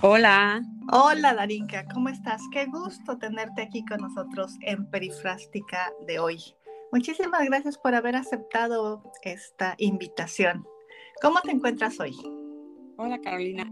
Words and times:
Hola. 0.00 0.62
Hola 0.92 1.34
Darinka, 1.34 1.84
¿cómo 1.92 2.08
estás? 2.08 2.40
Qué 2.52 2.66
gusto 2.66 3.18
tenerte 3.18 3.62
aquí 3.62 3.84
con 3.84 4.00
nosotros 4.00 4.56
en 4.60 4.88
Perifrástica 4.88 5.92
de 6.06 6.20
hoy. 6.20 6.38
Muchísimas 6.92 7.44
gracias 7.46 7.76
por 7.78 7.96
haber 7.96 8.14
aceptado 8.14 9.02
esta 9.22 9.74
invitación. 9.78 10.64
¿Cómo 11.20 11.40
te 11.40 11.50
encuentras 11.50 11.98
hoy? 11.98 12.16
Hola 12.96 13.18
Carolina, 13.20 13.68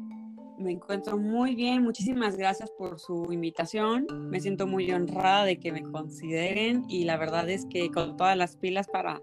me 0.58 0.72
encuentro 0.72 1.16
muy 1.16 1.54
bien. 1.54 1.84
Muchísimas 1.84 2.36
gracias 2.36 2.72
por 2.76 2.98
su 2.98 3.32
invitación. 3.32 4.08
Me 4.28 4.40
siento 4.40 4.66
muy 4.66 4.90
honrada 4.90 5.44
de 5.44 5.60
que 5.60 5.70
me 5.70 5.84
consideren 5.84 6.86
y 6.88 7.04
la 7.04 7.18
verdad 7.18 7.48
es 7.48 7.66
que 7.66 7.88
con 7.92 8.16
todas 8.16 8.36
las 8.36 8.56
pilas 8.56 8.88
para, 8.88 9.22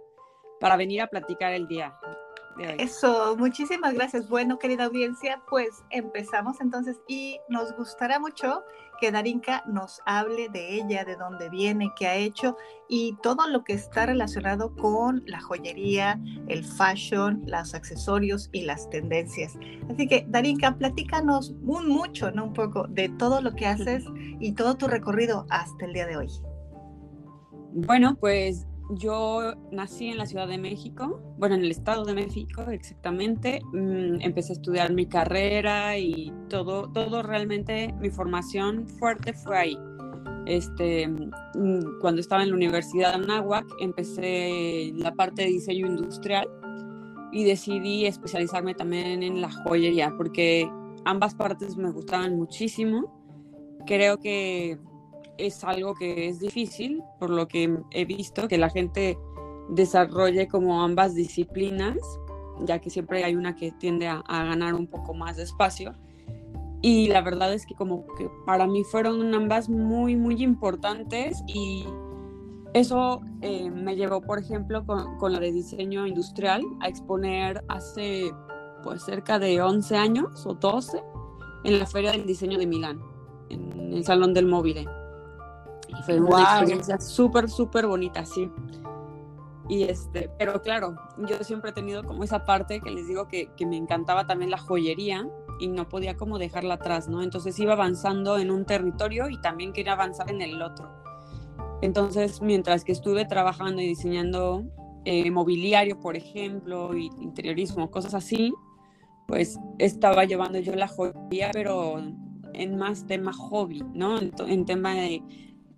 para 0.62 0.78
venir 0.78 1.02
a 1.02 1.08
platicar 1.08 1.52
el 1.52 1.68
día. 1.68 1.94
Eso, 2.60 3.36
muchísimas 3.38 3.94
gracias. 3.94 4.30
Bueno, 4.30 4.60
querida 4.60 4.86
audiencia, 4.86 5.42
pues 5.50 5.84
empezamos 5.90 6.62
entonces 6.62 6.98
y 7.08 7.40
nos 7.50 7.76
gustará 7.76 8.20
mucho 8.20 8.64
que 9.00 9.12
Darinka 9.12 9.64
nos 9.68 10.02
hable 10.06 10.50
de 10.50 10.76
ella, 10.76 11.04
de 11.04 11.16
dónde 11.16 11.50
viene, 11.50 11.92
qué 11.98 12.08
ha 12.08 12.16
hecho 12.16 12.56
y 12.88 13.18
todo 13.22 13.48
lo 13.48 13.64
que 13.64 13.74
está 13.74 14.06
relacionado 14.06 14.76
con 14.76 15.24
la 15.26 15.42
joyería, 15.42 16.20
el 16.48 16.64
fashion, 16.64 17.44
los 17.46 17.74
accesorios 17.74 18.50
y 18.52 18.62
las 18.62 18.90
tendencias. 18.90 19.58
Así 19.90 20.08
que, 20.08 20.26
Darinka, 20.30 20.78
platícanos 20.78 21.56
un 21.66 21.90
mucho, 21.90 22.32
¿no? 22.32 22.46
Un 22.46 22.54
poco 22.54 22.88
de 22.88 23.10
todo 23.10 23.42
lo 23.42 23.54
que 23.56 23.66
haces 23.66 24.06
y 24.40 24.54
todo 24.54 24.76
tu 24.76 24.88
recorrido 24.88 25.46
hasta 25.50 25.86
el 25.86 25.94
día 25.94 26.06
de 26.06 26.18
hoy. 26.18 26.30
Bueno, 27.74 28.16
pues 28.20 28.68
yo 28.98 29.54
nací 29.72 30.10
en 30.10 30.18
la 30.18 30.26
Ciudad 30.26 30.48
de 30.48 30.58
México, 30.58 31.22
bueno, 31.38 31.56
en 31.56 31.64
el 31.64 31.72
Estado 31.72 32.06
de 32.06 32.14
México 32.14 32.64
exactamente. 32.70 33.62
Mm, 33.74 34.22
empecé 34.22 34.54
a 34.54 34.56
estudiar 34.56 34.94
mi 34.94 35.06
carrera 35.06 35.98
y 35.98 36.32
todo, 36.50 36.92
todo 36.92 37.24
realmente, 37.24 37.94
mi 38.00 38.10
formación 38.10 38.88
fuerte 38.88 39.34
fue 39.34 39.58
ahí. 39.58 39.78
Este, 40.46 41.08
mm, 41.08 42.00
cuando 42.02 42.22
estaba 42.22 42.44
en 42.44 42.50
la 42.50 42.56
Universidad 42.56 43.18
de 43.18 43.24
Anáhuac, 43.24 43.66
empecé 43.80 44.92
la 44.96 45.14
parte 45.14 45.44
de 45.44 45.50
diseño 45.50 45.88
industrial 45.88 46.48
y 47.32 47.44
decidí 47.44 48.06
especializarme 48.06 48.76
también 48.76 49.24
en 49.24 49.42
la 49.42 49.52
joyería, 49.52 50.14
porque 50.18 50.70
ambas 51.06 51.34
partes 51.36 51.78
me 51.78 51.92
gustaban 51.92 52.36
muchísimo. 52.36 53.22
Creo 53.86 54.18
que 54.18 54.78
es 55.38 55.64
algo 55.64 55.94
que 55.94 56.28
es 56.28 56.40
difícil, 56.40 57.02
por 57.20 57.30
lo 57.30 57.48
que 57.48 57.78
he 57.92 58.06
visto 58.06 58.48
que 58.48 58.58
la 58.58 58.70
gente 58.70 59.18
desarrolle 59.70 60.48
como 60.48 60.84
ambas 60.84 61.16
disciplinas, 61.16 61.98
ya 62.62 62.80
que 62.80 62.90
siempre 62.90 63.24
hay 63.24 63.36
una 63.36 63.56
que 63.56 63.72
tiende 63.72 64.08
a, 64.08 64.24
ganar 64.28 64.74
un 64.74 64.88
poco 64.88 65.14
más 65.14 65.38
de 65.38 65.44
espacio. 65.44 65.94
Y 66.82 67.08
la 67.08 67.22
verdad 67.22 67.54
es 67.54 67.66
que 67.66 67.76
como 67.76 68.06
que 68.18 68.30
para 68.46 68.68
mí 68.68 68.84
fueron 68.84 69.34
ambas 69.34 69.70
muy, 69.70 70.16
muy 70.18 70.44
importantes 70.44 71.42
y 71.48 71.86
eso 72.74 73.22
eh, 73.42 73.70
me 73.70 73.96
llevó, 73.96 74.22
por 74.22 74.40
ejemplo, 74.40 74.86
con, 74.86 75.18
con, 75.18 75.32
la 75.32 75.40
de 75.40 75.52
diseño 75.52 76.06
industrial 76.06 76.62
a 76.82 76.90
exponer 76.90 77.64
hace 77.70 78.32
pues 78.84 79.04
cerca 79.04 79.40
de 79.40 79.62
11 79.62 79.96
años 79.96 80.46
o 80.46 80.56
12 80.56 81.02
en 81.64 81.80
la 81.80 81.86
Feria 81.86 82.12
del 82.12 82.26
Diseño 82.26 82.58
de 82.58 82.68
Milán, 82.68 83.02
en 83.50 83.94
el 83.94 84.04
Salón 84.04 84.34
del 84.34 84.48
Móvil. 84.48 84.86
Fue 86.06 86.20
una 86.20 86.42
experiencia 86.42 87.00
súper, 87.00 87.50
súper 87.50 87.88
bonita, 87.88 88.26
sí. 88.26 88.52
Y 89.70 89.84
este, 89.84 90.30
pero 90.38 90.62
claro, 90.62 90.96
yo 91.18 91.38
siempre 91.44 91.72
he 91.72 91.74
tenido 91.74 92.04
como 92.04 92.24
esa 92.24 92.46
parte 92.46 92.82
que 92.82 92.92
les 92.92 93.08
digo 93.08 93.28
que, 93.28 93.50
que 93.56 93.66
me 93.66 93.78
encantaba 93.78 94.28
también 94.28 94.52
la 94.52 94.58
joyería 94.58 95.26
y 95.60 95.68
no 95.68 95.88
podía 95.88 96.18
como 96.18 96.38
dejarla 96.38 96.76
atrás, 96.76 97.08
¿no? 97.08 97.22
Entonces 97.22 97.58
iba 97.60 97.74
avanzando 97.74 98.38
en 98.38 98.52
un 98.52 98.66
territorio 98.66 99.30
y 99.30 99.40
también 99.40 99.72
quería 99.72 99.94
avanzar 99.94 100.30
en 100.30 100.42
el 100.42 100.62
otro. 100.62 100.90
Entonces, 101.82 102.42
mientras 102.42 102.84
que 102.84 102.92
estuve 102.92 103.26
trabajando 103.26 103.82
y 103.82 103.88
diseñando 103.88 104.66
eh, 105.06 105.30
mobiliario, 105.32 106.00
por 106.00 106.16
ejemplo, 106.16 106.96
y 106.98 107.10
interiorismo, 107.20 107.90
cosas 107.92 108.14
así, 108.14 108.54
pues 109.28 109.60
estaba 109.80 110.26
llevando 110.26 110.60
yo 110.60 110.76
la 110.76 110.88
joyería, 110.88 111.52
pero 111.54 112.02
en 112.54 112.78
más 112.78 113.06
tema 113.08 113.32
hobby, 113.34 113.84
¿no? 113.94 114.18
En, 114.20 114.32
en 114.48 114.66
tema 114.66 114.94
de 114.94 115.24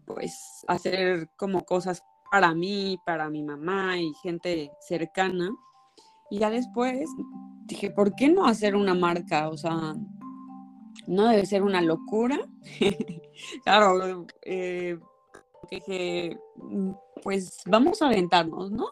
pues 0.06 0.64
hacer 0.68 1.30
como 1.36 1.66
cosas 1.66 2.04
para 2.32 2.54
mí, 2.54 3.00
para 3.06 3.30
mi 3.30 3.44
mamá 3.44 3.98
y 4.00 4.14
gente 4.22 4.72
cercana. 4.80 5.50
Y 6.30 6.40
ya 6.40 6.50
después 6.50 7.10
dije, 7.66 7.92
¿por 7.92 8.16
qué 8.16 8.30
no 8.30 8.46
hacer 8.46 8.76
una 8.76 8.94
marca? 8.94 9.50
O 9.50 9.58
sea, 9.58 9.96
no 11.08 11.28
debe 11.28 11.46
ser 11.46 11.64
una 11.64 11.82
locura. 11.82 12.40
claro, 13.64 14.26
eh, 14.44 15.00
dije, 15.70 16.38
mm, 16.58 16.92
pues 17.24 17.62
vamos 17.68 18.02
a 18.02 18.08
aventarnos, 18.08 18.72
¿no? 18.72 18.88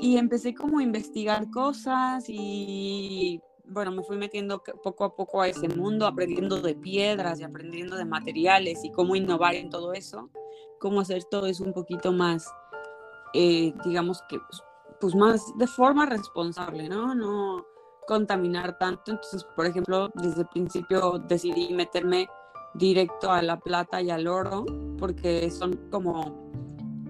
Y 0.00 0.16
empecé 0.16 0.54
como 0.54 0.78
a 0.78 0.82
investigar 0.82 1.50
cosas 1.50 2.24
y 2.28 3.40
bueno, 3.68 3.92
me 3.92 4.02
fui 4.02 4.16
metiendo 4.16 4.62
poco 4.82 5.04
a 5.04 5.14
poco 5.14 5.42
a 5.42 5.48
ese 5.48 5.68
mundo, 5.68 6.06
aprendiendo 6.06 6.60
de 6.60 6.74
piedras 6.74 7.40
y 7.40 7.44
aprendiendo 7.44 7.96
de 7.96 8.04
materiales 8.04 8.84
y 8.84 8.90
cómo 8.90 9.14
innovar 9.14 9.54
en 9.54 9.70
todo 9.70 9.92
eso, 9.92 10.30
cómo 10.78 11.00
hacer 11.00 11.24
todo 11.24 11.46
eso 11.46 11.64
un 11.64 11.72
poquito 11.72 12.12
más, 12.12 12.50
eh, 13.34 13.72
digamos 13.84 14.22
que, 14.28 14.38
pues 15.00 15.14
más 15.14 15.42
de 15.56 15.66
forma 15.66 16.06
responsable, 16.06 16.88
¿no? 16.88 17.14
No 17.14 17.66
contaminar 18.06 18.78
tanto. 18.78 19.12
Entonces, 19.12 19.44
por 19.54 19.66
ejemplo, 19.66 20.10
desde 20.14 20.42
el 20.42 20.48
principio 20.48 21.18
decidí 21.28 21.72
meterme 21.74 22.28
directo 22.74 23.30
a 23.30 23.42
la 23.42 23.58
plata 23.58 24.00
y 24.00 24.10
al 24.10 24.26
oro, 24.26 24.64
porque 24.98 25.50
son 25.50 25.76
como 25.90 26.48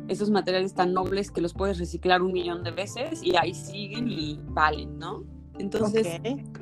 esos 0.09 0.31
materiales 0.31 0.75
tan 0.75 0.93
nobles 0.93 1.31
que 1.31 1.41
los 1.41 1.55
puedes 1.55 1.79
reciclar 1.79 2.23
un 2.23 2.33
millón 2.33 2.65
de 2.65 2.71
veces 2.71 3.23
y 3.23 3.37
ahí 3.37 3.55
siguen 3.55 4.09
y 4.09 4.41
valen, 4.49 4.99
¿no? 4.99 5.38
Entonces, 5.59 6.07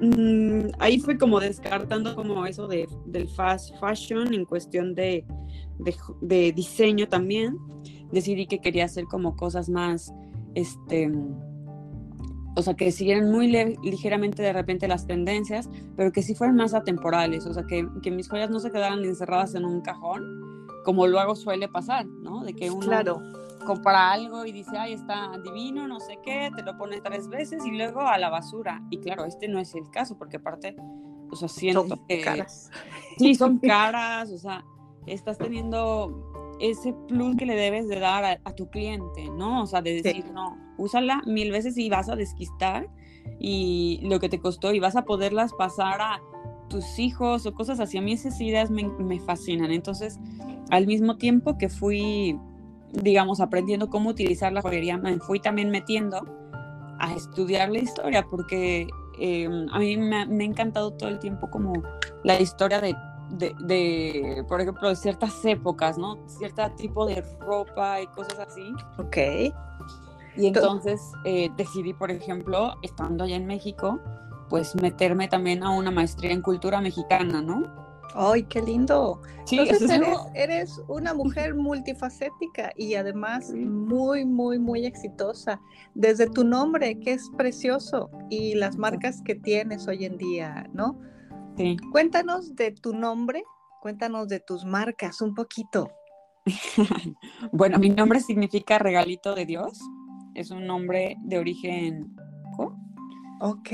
mm, 0.01 0.75
ahí 0.79 0.99
fue 0.99 1.19
como 1.19 1.41
descartando 1.41 2.15
como 2.15 2.47
eso 2.47 2.67
de, 2.67 2.89
del 3.07 3.29
fast 3.29 3.75
fashion 3.79 4.33
en 4.33 4.45
cuestión 4.45 4.95
de, 4.95 5.25
de, 6.21 6.53
diseño 6.53 7.09
también. 7.09 7.57
Decidí 8.11 8.47
que 8.47 8.61
quería 8.61 8.85
hacer 8.85 9.05
como 9.05 9.37
cosas 9.37 9.69
más, 9.69 10.13
este, 10.55 11.13
o 12.57 12.63
sea, 12.63 12.75
que 12.75 12.91
siguieran 12.93 13.31
muy 13.31 13.49
ligeramente 13.83 14.43
de 14.43 14.53
repente 14.53 14.89
las 14.89 15.07
tendencias, 15.07 15.69
pero 15.97 16.13
que 16.13 16.23
sí 16.23 16.35
fueran 16.35 16.57
más 16.57 16.73
atemporales, 16.73 17.47
o 17.47 17.53
sea, 17.53 17.65
que, 17.65 17.87
que, 18.03 18.11
mis 18.11 18.29
joyas 18.29 18.51
no 18.51 18.61
se 18.61 18.71
quedaran 18.71 19.05
encerradas 19.05 19.55
en 19.55 19.65
un 19.65 19.83
cajón, 19.83 20.67
como 20.85 21.07
luego 21.07 21.35
suele 21.35 21.69
pasar, 21.69 22.07
¿no? 22.07 22.45
De 22.45 22.55
que 22.55 22.71
uno... 22.71 22.87
Claro 22.87 23.21
compra 23.67 24.13
algo 24.13 24.47
y 24.47 24.53
dice, 24.53 24.79
ay, 24.79 24.95
está 24.95 25.33
divino, 25.45 25.87
no 25.87 26.01
sé 26.01 26.19
qué, 26.23 26.51
te 26.57 26.63
lo 26.63 26.79
pone 26.79 27.01
tres 27.03 27.29
veces 27.29 27.65
y 27.67 27.73
luego 27.73 28.01
a 28.01 28.17
la 28.17 28.31
basura. 28.31 28.83
Y 28.91 28.99
claro, 28.99 29.27
este 29.27 29.49
no 29.49 29.59
es 29.59 29.75
el 29.75 29.91
caso, 29.91 30.17
porque 30.17 30.39
aparte, 30.39 30.77
o 31.31 31.37
sea, 31.37 31.49
siento 31.49 31.87
son 31.87 32.07
que... 32.07 32.23
Caras. 32.23 32.71
Sí, 33.19 33.35
son 33.35 33.59
caras, 33.59 34.31
o 34.31 34.39
sea, 34.39 34.65
estás 35.07 35.37
teniendo 35.37 36.57
ese 36.61 36.95
plus 37.09 37.37
que 37.37 37.45
le 37.45 37.55
debes 37.55 37.89
de 37.89 38.01
dar 38.01 38.41
a, 38.43 38.53
tu 38.55 38.71
cliente, 38.71 39.29
¿no? 39.31 39.63
O 39.63 39.67
sea, 39.67 39.83
de 39.83 40.01
decir, 40.01 40.25
no, 40.33 40.57
úsala 40.79 41.23
mil 41.27 41.51
veces 41.51 41.77
y 41.77 41.91
vas 41.91 42.09
a 42.09 42.17
desquistar 42.17 42.89
y 43.39 44.01
lo 44.03 44.21
que 44.21 44.29
te 44.29 44.39
costó 44.39 44.73
y 44.73 44.81
vas 44.81 44.97
a 44.97 45.05
poderlas 45.05 45.53
pasar 45.53 46.01
a 46.01 46.23
tus 46.69 46.99
hijos 46.99 47.45
o 47.47 47.55
cosas 47.55 47.81
así. 47.81 47.99
A 47.99 48.03
mí 48.03 48.13
esas 48.13 48.41
ideas 48.41 48.71
me, 48.71 48.89
me 48.89 49.21
fascinan. 49.21 49.71
Entonces, 49.71 50.19
al 50.71 50.87
mismo 50.87 51.17
tiempo 51.17 51.59
que 51.59 51.69
fui 51.69 52.39
digamos, 53.03 53.41
aprendiendo 53.41 53.89
cómo 53.89 54.11
utilizar 54.11 54.53
la 54.53 54.63
joyería, 54.63 54.97
me 54.99 55.19
fui 55.19 55.41
también 55.41 55.71
metiendo 55.71 56.25
a 56.99 57.13
estudiar 57.15 57.71
la 57.71 57.79
historia, 57.79 58.27
porque 58.29 58.89
em, 59.19 59.69
a 59.71 59.79
mí 59.79 59.97
me, 59.97 60.17
ha 60.17 60.45
encantado 60.45 60.93
todo 60.93 61.09
el 61.09 61.19
tiempo 61.19 61.51
como 61.51 61.75
la 62.25 62.41
historia 62.41 62.81
de, 62.81 62.97
de, 63.31 64.45
por 64.49 64.61
ejemplo, 64.61 64.89
de 64.89 64.97
ciertas 64.97 65.45
épocas, 65.45 65.99
¿no? 65.99 66.17
Cierto 66.27 66.71
tipo 66.77 67.07
de 67.07 67.23
ropa 67.41 68.01
y 68.01 68.07
cosas 68.09 68.39
así. 68.39 68.73
Ok. 68.99 69.17
Y 70.37 70.47
entonces 70.47 71.01
eh, 71.25 71.51
decidí, 71.57 71.95
por 71.95 72.11
ejemplo, 72.11 72.75
estando 72.83 73.25
allá 73.25 73.37
en 73.37 73.47
México, 73.47 74.01
pues 74.49 74.75
meterme 74.75 75.29
también 75.29 75.63
a 75.63 75.71
una 75.71 75.91
maestría 75.91 76.33
en 76.33 76.43
cultura 76.43 76.81
mexicana, 76.81 77.41
¿no? 77.41 77.86
¡Ay, 78.15 78.45
qué 78.45 78.63
lindo! 78.63 79.21
Sí, 79.45 79.59
Entonces 79.59 79.91
eres, 79.91 80.19
eres, 80.35 80.83
una 80.89 81.15
mujer 81.15 81.55
multifacética 81.55 82.73
y 82.77 82.95
además 82.95 83.53
muy, 83.53 84.25
muy, 84.25 84.59
muy 84.59 84.87
exitosa. 84.87 85.61
Desde 85.95 86.29
tu 86.29 86.45
nombre, 86.45 86.99
que 86.99 87.13
es 87.13 87.31
precioso, 87.37 88.11
y 88.31 88.55
las 88.55 88.77
marcas 88.77 89.23
que 89.23 89.35
tienes 89.35 89.87
hoy 89.87 90.05
en 90.05 90.17
día, 90.19 90.69
¿no? 90.73 90.99
Sí. 91.57 91.77
Cuéntanos 91.93 92.55
de 92.57 92.73
tu 92.73 92.93
nombre, 92.93 93.45
cuéntanos 93.81 94.29
de 94.29 94.41
tus 94.41 94.65
marcas 94.65 95.21
un 95.21 95.35
poquito. 95.35 95.91
bueno, 97.53 97.79
mi 97.79 97.91
nombre 97.91 98.21
significa 98.21 98.79
regalito 98.79 99.35
de 99.35 99.47
Dios. 99.47 99.79
Es 100.35 100.51
un 100.51 100.67
nombre 100.67 101.17
de 101.23 101.39
origen. 101.39 102.15
Ok. 103.41 103.71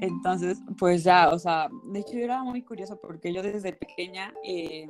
Entonces, 0.00 0.60
pues 0.78 1.02
ya, 1.02 1.28
o 1.30 1.38
sea, 1.38 1.68
de 1.84 2.00
hecho 2.00 2.12
yo 2.12 2.20
era 2.24 2.42
muy 2.44 2.62
curioso 2.62 3.00
porque 3.00 3.32
yo 3.32 3.42
desde 3.42 3.72
pequeña, 3.72 4.32
eh, 4.44 4.86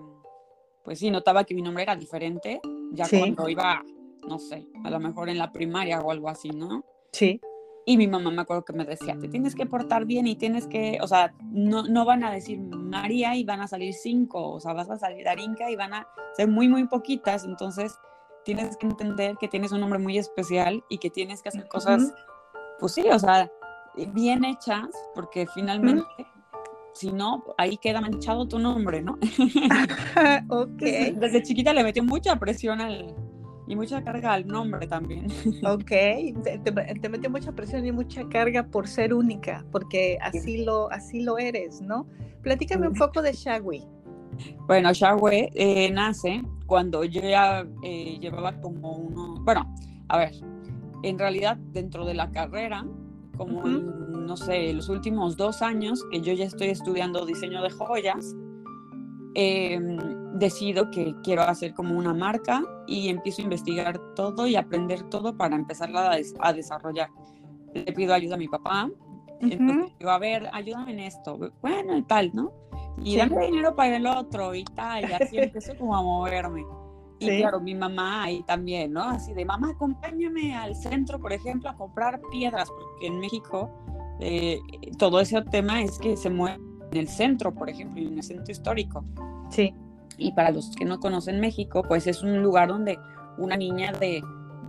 pues 0.84 0.98
sí, 0.98 1.10
notaba 1.10 1.44
que 1.44 1.54
mi 1.54 1.62
nombre 1.62 1.82
era 1.82 1.96
diferente, 1.96 2.60
ya 2.92 3.06
cuando 3.08 3.48
iba, 3.48 3.82
no 4.28 4.38
sé, 4.38 4.66
a 4.84 4.90
lo 4.90 5.00
mejor 5.00 5.30
en 5.30 5.38
la 5.38 5.50
primaria 5.50 6.00
o 6.00 6.10
algo 6.10 6.28
así, 6.28 6.50
¿no? 6.50 6.84
Sí. 7.12 7.40
Y 7.86 7.96
mi 7.96 8.06
mamá 8.06 8.30
me 8.30 8.42
acuerdo 8.42 8.66
que 8.66 8.74
me 8.74 8.84
decía, 8.84 9.16
te 9.18 9.28
tienes 9.28 9.54
que 9.54 9.64
portar 9.64 10.04
bien 10.04 10.26
y 10.26 10.36
tienes 10.36 10.66
que, 10.66 10.98
o 11.00 11.08
sea, 11.08 11.32
no, 11.50 11.84
no 11.84 12.04
van 12.04 12.22
a 12.22 12.30
decir 12.30 12.58
María 12.60 13.34
y 13.34 13.44
van 13.44 13.62
a 13.62 13.66
salir 13.66 13.94
cinco, 13.94 14.50
o 14.50 14.60
sea, 14.60 14.74
vas 14.74 14.90
a 14.90 14.98
salir 14.98 15.24
Darinka 15.24 15.70
y 15.70 15.76
van 15.76 15.94
a 15.94 16.06
ser 16.36 16.48
muy, 16.48 16.68
muy 16.68 16.86
poquitas, 16.86 17.44
entonces 17.44 17.98
tienes 18.44 18.76
que 18.76 18.86
entender 18.86 19.38
que 19.38 19.48
tienes 19.48 19.72
un 19.72 19.80
nombre 19.80 19.98
muy 19.98 20.18
especial 20.18 20.84
y 20.90 20.98
que 20.98 21.08
tienes 21.08 21.40
que 21.40 21.48
hacer 21.48 21.66
cosas, 21.66 22.12
pues 22.78 22.92
sí, 22.92 23.08
o 23.10 23.18
sea, 23.18 23.50
bien 24.06 24.44
hechas, 24.44 24.88
porque 25.14 25.46
finalmente, 25.54 26.04
si 26.94 27.12
no, 27.12 27.44
ahí 27.56 27.76
queda 27.78 28.00
manchado 28.00 28.46
tu 28.46 28.58
nombre, 28.58 29.02
¿no? 29.02 29.18
ok. 30.48 30.80
Desde 31.14 31.42
chiquita 31.42 31.72
le 31.72 31.84
metió 31.84 32.02
mucha 32.02 32.36
presión 32.36 32.80
al, 32.80 33.14
y 33.68 33.76
mucha 33.76 34.02
carga 34.02 34.32
al 34.32 34.46
nombre 34.46 34.86
también. 34.86 35.26
Ok, 35.64 35.90
te, 36.62 37.08
metió 37.08 37.30
mucha 37.30 37.52
presión 37.52 37.84
y 37.84 37.92
mucha 37.92 38.26
carga 38.28 38.64
por 38.64 38.88
ser 38.88 39.12
única, 39.12 39.64
porque 39.70 40.18
así 40.22 40.64
lo, 40.64 40.90
así 40.90 41.22
lo 41.22 41.38
eres, 41.38 41.82
¿no? 41.82 42.06
Platícame 42.42 42.88
un 42.88 42.94
poco 42.94 43.20
de 43.20 43.32
Shagui. 43.34 43.84
Bueno, 44.66 44.92
Shagui 44.92 45.50
eh, 45.54 45.90
nace 45.90 46.42
cuando 46.66 47.04
yo 47.04 47.20
ya 47.20 47.66
eh, 47.82 48.18
llevaba 48.18 48.58
como 48.60 48.92
uno, 48.92 49.34
bueno, 49.42 49.74
a 50.08 50.16
ver, 50.16 50.32
en 51.02 51.18
realidad 51.18 51.58
dentro 51.72 52.06
de 52.06 52.14
la 52.14 52.30
carrera 52.30 52.86
como, 53.38 53.62
no 53.62 54.36
sé, 54.36 54.72
los 54.74 54.88
últimos 54.88 55.36
dos 55.36 55.62
años 55.62 56.04
que 56.10 56.20
yo 56.20 56.34
ya 56.34 56.44
estoy 56.44 56.68
estudiando 56.68 57.24
diseño 57.24 57.62
de 57.62 57.70
joyas, 57.70 58.36
em, 59.34 59.96
decido 60.34 60.90
que 60.90 61.14
quiero 61.22 61.42
hacer 61.42 61.72
como 61.72 61.96
una 61.96 62.12
marca 62.12 62.62
y 62.86 63.08
empiezo 63.08 63.40
a 63.40 63.44
investigar 63.44 63.98
todo 64.14 64.46
y 64.46 64.56
aprender 64.56 65.02
todo 65.04 65.36
para 65.36 65.56
empezarla 65.56 66.18
a, 66.40 66.52
desarrollar. 66.52 67.08
Le 67.72 67.92
pido 67.92 68.12
ayuda 68.12 68.34
a 68.34 68.38
mi 68.38 68.48
papá, 68.48 68.90
entonces 69.40 69.94
digo, 69.98 70.10
a 70.10 70.18
ver, 70.18 70.48
ayúdame 70.52 70.92
en 70.92 71.00
esto, 71.00 71.38
bueno, 71.62 71.96
y 71.96 72.02
tal, 72.02 72.30
¿no? 72.34 72.52
Y 73.02 73.16
dame 73.16 73.46
dinero 73.46 73.74
para 73.76 73.96
el 73.96 74.06
otro 74.06 74.54
y 74.54 74.64
tal, 74.64 75.08
y 75.08 75.12
así 75.12 75.38
empiezo 75.38 75.76
como 75.76 75.96
a 75.96 76.02
moverme. 76.02 76.64
Y 77.20 77.38
claro, 77.38 77.60
mi 77.60 77.74
mamá 77.74 78.24
ahí 78.24 78.42
también, 78.44 78.92
¿no? 78.92 79.02
Así 79.02 79.32
de, 79.34 79.44
mamá, 79.44 79.70
acompáñame 79.70 80.54
al 80.54 80.76
centro, 80.76 81.18
por 81.18 81.32
ejemplo, 81.32 81.68
a 81.68 81.76
comprar 81.76 82.20
piedras, 82.30 82.68
porque 82.68 83.06
en 83.06 83.18
México 83.18 83.70
eh, 84.20 84.60
todo 84.98 85.20
ese 85.20 85.40
tema 85.42 85.82
es 85.82 85.98
que 85.98 86.16
se 86.16 86.30
mueve 86.30 86.60
en 86.92 86.98
el 86.98 87.08
centro, 87.08 87.52
por 87.52 87.68
ejemplo, 87.68 88.00
en 88.02 88.18
el 88.18 88.22
centro 88.22 88.50
histórico. 88.50 89.04
Sí. 89.50 89.74
Y 90.16 90.32
para 90.32 90.50
los 90.50 90.74
que 90.76 90.84
no 90.84 90.98
conocen 90.98 91.40
México, 91.40 91.82
pues 91.82 92.06
es 92.06 92.22
un 92.22 92.42
lugar 92.42 92.68
donde 92.68 92.98
una 93.36 93.56
niña 93.56 93.92
de 93.92 94.22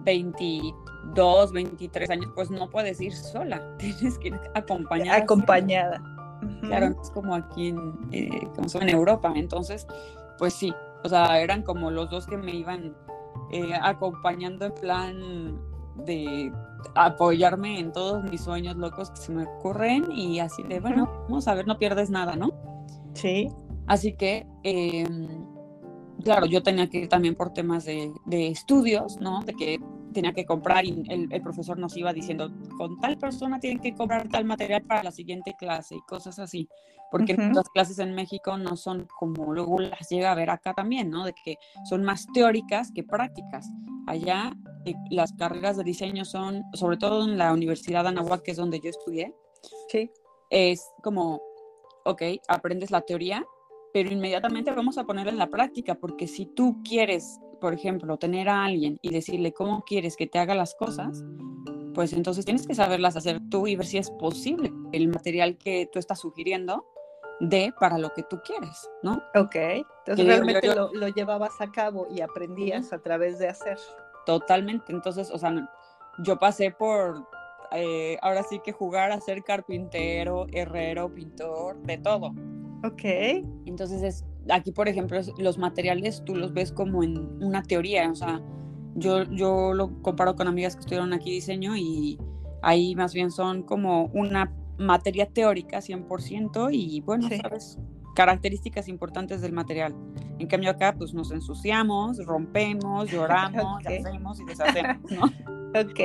22, 0.03 1.51
23 1.51 2.09
años, 2.09 2.31
pues 2.35 2.51
no 2.51 2.69
puedes 2.69 3.01
ir 3.01 3.13
sola, 3.13 3.61
tienes 3.77 4.17
que 4.19 4.29
ir 4.29 4.39
acompañada. 4.55 5.19
Acompañada. 5.19 6.01
Claro, 6.61 6.95
es 7.01 7.09
como 7.11 7.35
aquí 7.35 7.69
en, 7.69 7.93
eh, 8.11 8.47
como 8.55 8.67
en 8.81 8.89
Europa, 8.89 9.33
entonces, 9.35 9.85
pues 10.37 10.53
sí, 10.53 10.73
o 11.03 11.09
sea, 11.09 11.39
eran 11.41 11.63
como 11.63 11.91
los 11.91 12.09
dos 12.09 12.25
que 12.27 12.37
me 12.37 12.53
iban 12.53 12.95
eh, 13.51 13.73
acompañando 13.81 14.65
en 14.65 14.73
plan 14.73 15.61
de 16.05 16.51
apoyarme 16.95 17.79
en 17.79 17.91
todos 17.91 18.23
mis 18.23 18.41
sueños 18.41 18.75
locos 18.75 19.11
que 19.11 19.17
se 19.17 19.31
me 19.31 19.43
ocurren 19.43 20.11
y 20.11 20.39
así 20.39 20.63
de, 20.63 20.79
bueno, 20.79 21.09
vamos 21.23 21.47
a 21.47 21.53
ver, 21.53 21.67
no 21.67 21.77
pierdes 21.77 22.09
nada, 22.09 22.35
¿no? 22.35 22.53
Sí. 23.13 23.49
Así 23.87 24.13
que, 24.13 24.45
em, 24.63 25.27
claro, 26.23 26.45
yo 26.45 26.61
tenía 26.63 26.89
que 26.89 26.99
ir 26.99 27.09
también 27.09 27.35
por 27.35 27.51
temas 27.53 27.85
de, 27.85 28.13
de 28.25 28.47
estudios, 28.47 29.19
¿no? 29.19 29.41
De 29.41 29.53
que 29.53 29.79
tenía 30.13 30.33
que 30.33 30.45
comprar 30.45 30.85
y 30.85 31.03
el, 31.09 31.41
profesor 31.41 31.77
nos 31.77 31.95
iba 31.97 32.13
diciendo, 32.13 32.51
con 32.77 32.99
tal 32.99 33.17
persona 33.17 33.59
tienen 33.59 33.79
que 33.79 33.93
comprar 33.93 34.27
tal 34.27 34.45
material 34.45 34.83
para 34.83 35.03
la 35.03 35.11
siguiente 35.11 35.55
clase 35.57 35.95
y 35.95 36.01
cosas 36.01 36.39
así, 36.39 36.67
porque 37.11 37.35
las 37.35 37.69
clases 37.69 37.99
en 37.99 38.13
México 38.13 38.57
no 38.57 38.75
son 38.75 39.07
como 39.19 39.53
luego 39.53 39.79
las 39.79 40.09
llega 40.09 40.31
a 40.31 40.35
ver 40.35 40.49
acá 40.49 40.73
también, 40.73 41.09
¿no? 41.09 41.25
De 41.25 41.33
que 41.33 41.57
son 41.89 42.03
más 42.03 42.27
teóricas 42.33 42.91
que 42.93 43.03
prácticas. 43.03 43.67
Allá 44.07 44.51
eh, 44.85 44.93
las 45.09 45.33
carreras 45.33 45.77
de 45.77 45.83
diseño 45.83 46.25
son, 46.25 46.63
sobre 46.73 46.97
todo 46.97 47.25
en 47.25 47.37
la 47.37 47.53
Universidad 47.53 48.03
de 48.03 48.09
Anáhuac, 48.09 48.43
que 48.43 48.51
es 48.51 48.57
donde 48.57 48.79
yo 48.79 48.89
estudié, 48.89 49.33
sí. 49.89 50.11
es 50.49 50.83
como, 51.03 51.41
ok, 52.05 52.21
aprendes 52.47 52.91
la 52.91 53.01
teoría, 53.01 53.45
pero 53.93 54.11
inmediatamente 54.11 54.71
vamos 54.71 54.97
a 54.97 55.03
ponerla 55.03 55.31
en 55.31 55.37
la 55.39 55.49
práctica, 55.49 55.95
porque 55.95 56.27
si 56.27 56.45
tú 56.45 56.81
quieres 56.83 57.39
por 57.59 57.73
ejemplo, 57.73 58.17
tener 58.17 58.49
a 58.49 58.65
alguien 58.65 58.99
y 59.01 59.11
decirle 59.11 59.53
cómo 59.53 59.83
quieres 59.83 60.15
que 60.15 60.27
te 60.27 60.39
haga 60.39 60.55
las 60.55 60.75
cosas, 60.75 61.23
pues 61.93 62.13
entonces 62.13 62.45
tienes 62.45 62.65
que 62.65 62.75
saberlas 62.75 63.15
hacer 63.15 63.39
tú 63.49 63.67
y 63.67 63.75
ver 63.75 63.85
si 63.85 63.97
es 63.97 64.11
posible 64.11 64.71
el 64.91 65.07
material 65.09 65.57
que 65.57 65.89
tú 65.91 65.99
estás 65.99 66.19
sugiriendo 66.19 66.85
de 67.39 67.73
para 67.79 67.97
lo 67.97 68.13
que 68.13 68.23
tú 68.23 68.39
quieres, 68.43 68.89
¿no? 69.01 69.21
Ok, 69.35 69.55
entonces 69.55 70.25
realmente 70.25 70.67
Lo, 70.67 71.07
llevabas 71.07 71.59
a 71.61 71.71
cabo 71.71 72.07
y 72.09 72.21
aprendías 72.21 72.91
a 72.93 72.99
través 72.99 73.39
de 73.39 73.47
hacer. 73.47 73.77
Totalmente, 74.25 74.91
entonces, 74.91 75.31
o 75.31 75.37
sea, 75.37 75.69
yo 76.19 76.37
pasé 76.37 76.71
por, 76.71 77.25
eh, 77.71 78.17
ahora 78.21 78.43
sí 78.43 78.59
que 78.59 78.71
jugar 78.71 79.11
a 79.11 79.21
ser 79.21 79.43
carpintero, 79.43 80.47
herrero, 80.51 81.13
pintor, 81.13 81.77
de 81.83 81.97
todo. 81.97 82.33
Ok. 82.83 83.03
Entonces 83.65 84.01
es 84.03 84.25
aquí, 84.51 84.71
por 84.71 84.87
ejemplo, 84.87 85.19
los 85.37 85.57
materiales 85.57 86.23
tú 86.25 86.35
los 86.35 86.53
ves 86.53 86.71
como 86.71 87.03
en 87.03 87.43
una 87.43 87.63
teoría, 87.63 88.09
o 88.09 88.15
sea, 88.15 88.41
yo, 88.95 89.23
yo 89.23 89.73
lo 89.73 90.01
comparo 90.01 90.35
con 90.35 90.47
amigas 90.47 90.75
que 90.75 90.81
estudiaron 90.81 91.13
aquí 91.13 91.31
diseño 91.31 91.75
y 91.75 92.17
ahí 92.61 92.95
más 92.95 93.13
bien 93.13 93.31
son 93.31 93.63
como 93.63 94.05
una 94.13 94.53
materia 94.77 95.27
teórica 95.27 95.79
100% 95.79 96.69
y 96.71 97.01
bueno, 97.01 97.27
sabes, 97.41 97.77
características 98.15 98.87
importantes 98.87 99.41
del 99.41 99.53
material. 99.53 99.95
En 100.39 100.47
cambio 100.47 100.71
acá 100.71 100.95
pues 100.97 101.13
nos 101.13 101.31
ensuciamos, 101.31 102.25
rompemos, 102.25 103.09
lloramos, 103.11 103.85
hacemos 103.85 104.39
y 104.39 104.45
deshacemos, 104.45 105.11
¿no? 105.11 105.21
Ok. 105.69 105.99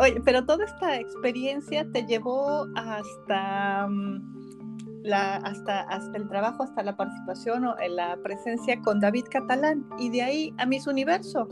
Oye, 0.00 0.20
pero 0.24 0.44
toda 0.44 0.64
esta 0.64 0.96
experiencia 0.98 1.86
te 1.92 2.04
llevó 2.04 2.66
hasta... 2.74 3.88
Mm, 5.04 5.12
hasta, 5.12 5.80
hasta 5.82 6.16
el 6.16 6.28
trabajo, 6.28 6.62
hasta 6.62 6.82
la 6.82 6.96
participación 6.96 7.64
o 7.64 7.74
la 7.88 8.16
presencia 8.22 8.80
con 8.80 9.00
David 9.00 9.24
Catalán 9.30 9.86
y 9.98 10.10
de 10.10 10.22
ahí 10.22 10.54
a 10.58 10.66
Miss 10.66 10.86
Universo. 10.86 11.48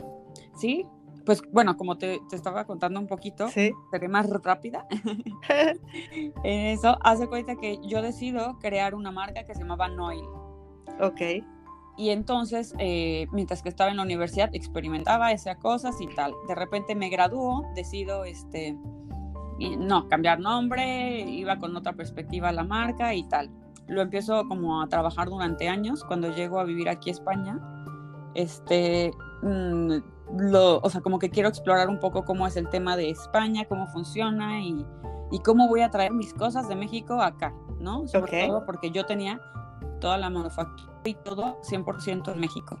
Sí, 0.55 0.85
pues 1.27 1.41
bueno, 1.51 1.75
como 1.75 1.97
te, 1.97 2.21
estaba 2.31 2.63
contando 2.63 3.01
un 3.01 3.07
poquito, 3.07 3.49
¿Sí? 3.49 3.73
seré 3.91 4.07
más 4.07 4.29
rápida. 4.29 4.87
en 5.49 6.65
eso, 6.67 6.97
hace 7.01 7.27
cuenta 7.27 7.57
que 7.57 7.79
yo 7.83 8.01
decido 8.01 8.57
crear 8.59 8.95
una 8.95 9.11
marca 9.11 9.45
que 9.45 9.53
se 9.53 9.59
llamaba 9.59 9.89
Noil. 9.89 10.25
Ok. 11.01 11.43
Y 11.97 12.11
entonces, 12.11 12.73
eh, 12.77 13.27
mientras 13.33 13.61
que 13.61 13.69
estaba 13.69 13.89
en 13.91 13.97
la 13.97 14.03
universidad, 14.03 14.49
experimentaba 14.53 15.33
esas 15.33 15.57
cosas 15.57 15.99
y 15.99 16.07
tal. 16.07 16.33
De 16.47 16.55
repente 16.55 16.95
me 16.95 17.09
graduó, 17.09 17.65
decido 17.75 18.23
este, 18.23 18.77
no, 19.77 20.07
cambiar 20.07 20.39
nombre, 20.39 21.19
iba 21.19 21.57
con 21.57 21.75
otra 21.75 21.93
perspectiva 21.93 22.49
a 22.49 22.51
la 22.51 22.63
marca 22.63 23.13
y 23.13 23.23
tal. 23.23 23.49
Lo 23.87 24.01
empiezo 24.01 24.47
como 24.47 24.81
a 24.81 24.87
trabajar 24.87 25.29
durante 25.29 25.67
años. 25.69 26.03
Cuando 26.03 26.33
llego 26.33 26.59
a 26.59 26.63
vivir 26.63 26.89
aquí 26.89 27.09
a 27.09 27.13
España, 27.13 27.59
este, 28.35 29.11
mm, 29.41 29.93
lo, 30.37 30.79
o 30.79 30.89
sea, 30.89 31.01
como 31.01 31.19
que 31.19 31.29
quiero 31.29 31.49
explorar 31.49 31.89
un 31.89 31.99
poco 31.99 32.25
cómo 32.25 32.45
es 32.45 32.57
el 32.57 32.69
tema 32.69 32.97
de 32.97 33.09
España, 33.09 33.65
cómo 33.65 33.87
funciona 33.87 34.61
y, 34.61 34.85
y 35.31 35.39
cómo 35.39 35.67
voy 35.67 35.81
a 35.81 35.89
traer 35.89 36.11
mis 36.11 36.33
cosas 36.33 36.67
de 36.67 36.75
México 36.75 37.21
acá, 37.21 37.53
¿no? 37.79 38.07
Sobre 38.07 38.47
todo 38.47 38.65
porque 38.65 38.91
yo 38.91 39.05
tenía 39.05 39.41
toda 39.99 40.17
la 40.17 40.29
manufactura 40.29 40.93
y 41.05 41.15
todo 41.15 41.59
100% 41.61 42.33
en 42.33 42.39
México. 42.39 42.77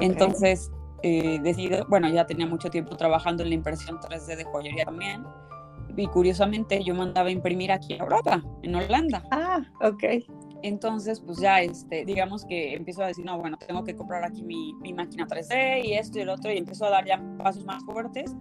Entonces, 0.00 0.70
eh, 1.02 1.38
decido, 1.42 1.84
bueno, 1.88 2.08
ya 2.08 2.26
tenía 2.26 2.46
mucho 2.46 2.70
tiempo 2.70 2.96
trabajando 2.96 3.42
en 3.42 3.50
la 3.50 3.56
impresión 3.56 3.98
3D 3.98 4.36
de 4.36 4.44
joyería 4.44 4.84
también 4.84 5.26
y 5.96 6.06
curiosamente 6.08 6.82
yo 6.82 6.94
mandaba 6.94 7.30
imprimir 7.30 7.72
aquí 7.72 7.94
a 7.94 7.98
Europa, 7.98 8.42
en 8.62 8.74
Holanda. 8.74 9.22
Ah, 9.30 9.62
ok. 9.80 10.04
Entonces, 10.62 11.20
pues 11.20 11.38
ya, 11.38 11.60
este, 11.60 12.04
digamos 12.04 12.44
que 12.46 12.74
empiezo 12.74 13.02
a 13.02 13.08
decir, 13.08 13.24
no, 13.24 13.38
bueno, 13.38 13.58
tengo 13.58 13.84
que 13.84 13.94
comprar 13.94 14.24
aquí 14.24 14.42
mi, 14.42 14.72
mi 14.74 14.92
máquina 14.94 15.26
3D 15.26 15.84
y 15.84 15.94
esto 15.94 16.18
y 16.18 16.22
el 16.22 16.30
otro, 16.30 16.50
y 16.50 16.56
empiezo 16.56 16.86
a 16.86 16.90
dar 16.90 17.04
ya 17.04 17.22
pasos 17.38 17.64
más 17.64 17.84
fuertes, 17.84 18.34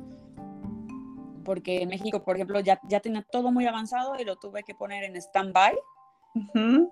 porque 1.43 1.81
en 1.81 1.89
México, 1.89 2.23
por 2.23 2.37
ejemplo, 2.37 2.59
ya, 2.61 2.79
ya 2.87 3.01
tenía 3.01 3.23
todo 3.23 3.51
muy 3.51 3.65
avanzado 3.67 4.15
y 4.19 4.23
lo 4.23 4.37
tuve 4.37 4.63
que 4.63 4.73
poner 4.73 5.03
en 5.03 5.17
stand-by, 5.17 5.75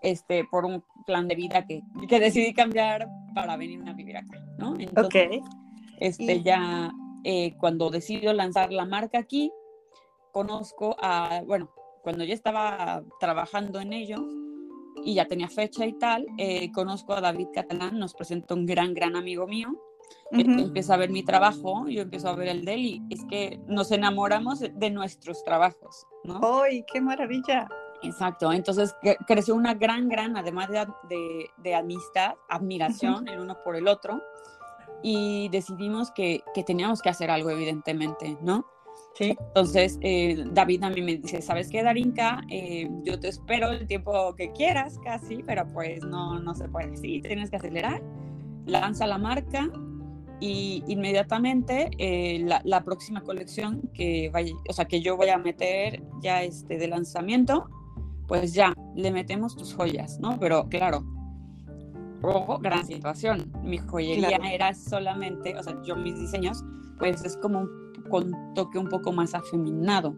este, 0.02 0.44
por 0.46 0.66
un 0.66 0.84
plan 1.06 1.28
de 1.28 1.36
vida 1.36 1.66
que, 1.66 1.82
que 2.08 2.20
decidí 2.20 2.54
cambiar 2.54 3.08
para 3.34 3.58
venir 3.58 3.82
a 3.88 3.94
vivir 3.94 4.18
acá, 4.18 4.38
¿no? 4.58 4.76
Entonces, 4.78 5.40
ok. 5.40 5.46
Este, 6.00 6.42
ya, 6.42 6.92
eh, 7.24 7.56
cuando 7.58 7.90
decido 7.90 8.34
lanzar 8.34 8.74
la 8.74 8.86
marca 8.86 9.20
aquí, 9.20 9.52
conozco 10.32 10.96
a, 11.00 11.42
bueno, 11.46 11.72
cuando 12.02 12.24
yo 12.24 12.34
estaba 12.34 13.04
trabajando 13.20 13.80
en 13.80 13.94
ello 13.94 14.18
y 15.04 15.16
ya 15.16 15.26
tenía 15.26 15.48
fecha 15.48 15.86
y 15.86 15.94
tal, 15.94 16.26
eh, 16.38 16.72
conozco 16.72 17.14
a 17.14 17.22
David 17.22 17.48
Catalán, 17.54 18.00
nos 18.00 18.14
presentó 18.14 18.56
un 18.56 18.66
gran, 18.66 18.94
gran 18.94 19.16
amigo 19.16 19.48
mío. 19.48 19.70
Empieza 20.32 20.96
a 20.96 20.98
ver 20.98 21.10
mi 21.10 21.24
trabajo, 21.24 21.88
yo 21.88 22.02
empiezo 22.02 22.30
a 22.30 22.36
ver 22.36 22.50
el 22.50 22.66
de 22.66 22.74
él 22.74 22.86
y 22.86 23.02
es 23.10 23.24
que 23.26 23.62
nos 23.68 23.92
enamoramos 23.92 24.60
de 24.60 24.90
nuestros 24.90 25.44
trabajos, 25.44 26.06
¿no? 26.24 26.40
¡Ay, 26.64 26.84
qué 26.92 27.00
maravilla! 27.00 27.68
Exacto, 28.04 28.52
entonces 28.52 28.96
creció 29.28 29.56
una 29.56 29.74
gran, 29.76 30.10
gran, 30.10 30.36
además 30.36 30.70
de, 30.70 31.50
de, 31.58 31.76
amistad, 31.76 32.34
admiración 32.50 33.28
el 33.28 33.40
uno 33.40 33.58
por 33.64 33.76
el 33.76 33.88
otro, 33.88 34.22
y 35.04 35.50
decidimos 35.50 36.12
que, 36.12 36.44
que, 36.54 36.64
teníamos 36.64 37.02
que 37.02 37.10
hacer 37.10 37.30
algo, 37.30 37.52
evidentemente, 37.52 38.38
¿no? 38.42 38.66
Sí. 39.16 39.36
Entonces, 39.48 40.00
eh, 40.02 40.46
David 40.52 40.84
a 40.84 40.90
mí 40.90 41.02
me 41.02 41.18
dice, 41.18 41.42
¿sabes 41.42 41.70
qué, 41.70 41.84
Darinka? 41.84 42.42
Eh, 42.50 42.90
yo 43.04 43.20
te 43.20 43.28
espero 43.28 43.70
el 43.70 43.86
tiempo 43.86 44.34
que 44.36 44.52
quieras, 44.52 44.98
casi, 45.04 45.44
pero 45.44 45.68
pues 45.68 46.04
no, 46.04 46.40
no 46.40 46.56
se 46.56 46.68
puede. 46.70 46.96
Sí, 46.98 47.22
tienes 47.22 47.50
que 47.50 47.58
acelerar. 47.58 48.02
Lanza 48.66 49.08
la 49.08 49.18
marca 49.18 49.70
y 50.40 50.84
inmediatamente 50.88 51.92
eh, 51.98 52.40
la, 52.40 52.62
la, 52.64 52.84
próxima 52.84 53.22
colección 53.22 53.90
que 53.94 54.30
vaya, 54.34 54.54
o 54.68 54.74
sea, 54.74 54.86
que 54.86 55.02
yo 55.02 55.18
voy 55.18 55.30
a 55.30 55.38
meter 55.38 56.02
ya 56.22 56.42
este 56.42 56.78
de 56.78 56.88
lanzamiento 56.88 57.68
pues 58.32 58.54
ya, 58.54 58.74
le 58.96 59.12
metemos 59.12 59.58
tus 59.58 59.74
joyas, 59.74 60.18
¿no? 60.22 60.40
Pero 60.40 60.70
claro, 60.70 61.04
ojo, 62.22 62.60
gran 62.60 62.86
situación. 62.88 63.52
Mi 63.62 63.78
joyería 63.78 64.38
era 64.38 64.74
solamente, 64.74 65.54
o 65.58 65.62
sea, 65.62 65.76
yo 65.84 65.98
mis 65.98 66.18
diseños, 66.18 66.64
pues 66.98 67.26
es 67.26 67.36
como 67.36 67.60
un, 67.60 67.91
con 68.10 68.54
toque 68.54 68.78
un 68.78 68.88
poco 68.88 69.12
más 69.12 69.34
afeminado. 69.34 70.16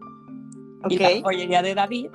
Y 0.88 0.98
la 0.98 1.22
joyería 1.22 1.62
de 1.62 1.74
David 1.74 2.08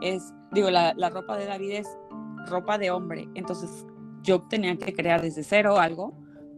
es, 0.00 0.32
digo, 0.52 0.70
la, 0.70 0.94
la 0.94 1.10
ropa 1.10 1.36
de 1.36 1.46
David 1.46 1.72
es 1.72 1.98
ropa 2.46 2.78
de 2.78 2.90
hombre. 2.90 3.28
Entonces 3.34 3.86
yo 4.22 4.42
tenía 4.42 4.76
que 4.76 4.94
crear 4.94 5.20
desde 5.20 5.42
cero 5.42 5.78
algo 5.78 6.14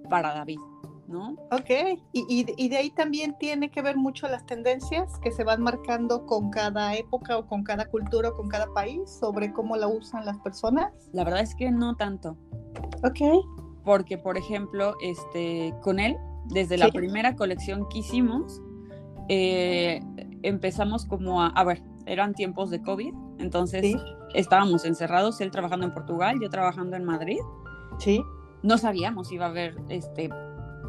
para 0.08 0.34
David. 0.34 0.58
¿no? 1.08 1.36
Ok, 1.50 1.70
y, 2.12 2.44
y, 2.56 2.68
de 2.68 2.76
ahí 2.76 2.90
también 2.90 3.34
tiene 3.38 3.70
que 3.70 3.80
ver 3.80 3.96
mucho 3.96 4.28
las 4.28 4.44
tendencias 4.44 5.18
que 5.20 5.32
se 5.32 5.42
van 5.42 5.62
marcando 5.62 6.26
con 6.26 6.50
cada 6.50 6.94
época 6.94 7.38
o 7.38 7.46
con 7.46 7.64
cada 7.64 7.86
cultura 7.86 8.28
o 8.28 8.36
con 8.36 8.48
cada 8.48 8.72
país 8.74 9.10
sobre 9.18 9.50
cómo 9.52 9.76
la 9.76 9.88
usan 9.88 10.26
las 10.26 10.38
personas. 10.40 10.92
La 11.12 11.24
verdad 11.24 11.40
es 11.40 11.54
que 11.54 11.70
no 11.70 11.96
tanto. 11.96 12.36
Ok. 13.02 13.42
Porque, 13.84 14.18
por 14.18 14.36
ejemplo, 14.36 14.94
este, 15.02 15.74
con 15.82 15.98
él, 15.98 16.18
desde 16.48 16.76
la 16.76 16.88
primera 16.90 17.36
colección 17.36 17.88
que 17.88 17.98
hicimos, 17.98 18.60
eh, 19.28 20.00
empezamos 20.42 21.04
como 21.04 21.42
a, 21.42 21.48
a 21.48 21.64
ver, 21.64 21.82
eran 22.06 22.34
tiempos 22.34 22.70
de 22.70 22.80
COVID, 22.82 23.12
entonces 23.38 23.96
estábamos 24.34 24.84
encerrados, 24.84 25.40
él 25.40 25.50
trabajando 25.50 25.86
en 25.86 25.94
Portugal, 25.94 26.38
yo 26.40 26.48
trabajando 26.48 26.96
en 26.96 27.04
Madrid. 27.04 27.38
Sí. 27.98 28.22
No 28.62 28.78
sabíamos 28.78 29.28
si 29.28 29.36
iba 29.36 29.46
a 29.46 29.50
haber 29.50 29.76
este 29.88 30.30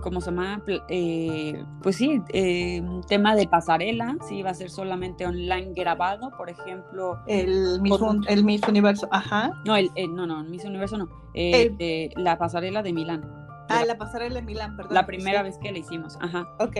¿cómo 0.01 0.21
se 0.21 0.31
llama? 0.31 0.63
Eh, 0.87 1.63
pues 1.81 1.97
sí, 1.97 2.21
eh, 2.29 2.83
tema 3.07 3.35
de 3.35 3.47
pasarela, 3.47 4.17
si 4.27 4.41
va 4.41 4.51
a 4.51 4.53
ser 4.53 4.69
solamente 4.69 5.25
online 5.25 5.73
grabado, 5.75 6.31
por 6.37 6.49
ejemplo. 6.49 7.19
El 7.27 7.81
Miss, 7.81 7.99
el 8.27 8.43
Miss 8.43 8.61
Universo, 8.67 9.07
ajá. 9.11 9.51
No, 9.65 9.75
el, 9.75 9.89
no, 10.13 10.25
no, 10.25 10.43
Miss 10.43 10.65
Universo 10.65 10.97
no. 10.97 11.07
Eh, 11.33 12.09
la 12.15 12.37
pasarela 12.37 12.83
de 12.83 12.93
Milán. 12.93 13.48
Ah, 13.69 13.85
la, 13.85 13.97
pasarela 13.97 14.35
de 14.35 14.41
Milán, 14.41 14.75
perdón. 14.75 14.93
La 14.93 15.05
primera 15.05 15.43
vez 15.43 15.57
que 15.57 15.71
la 15.71 15.77
hicimos, 15.77 16.17
ajá. 16.21 16.47
Ok. 16.59 16.77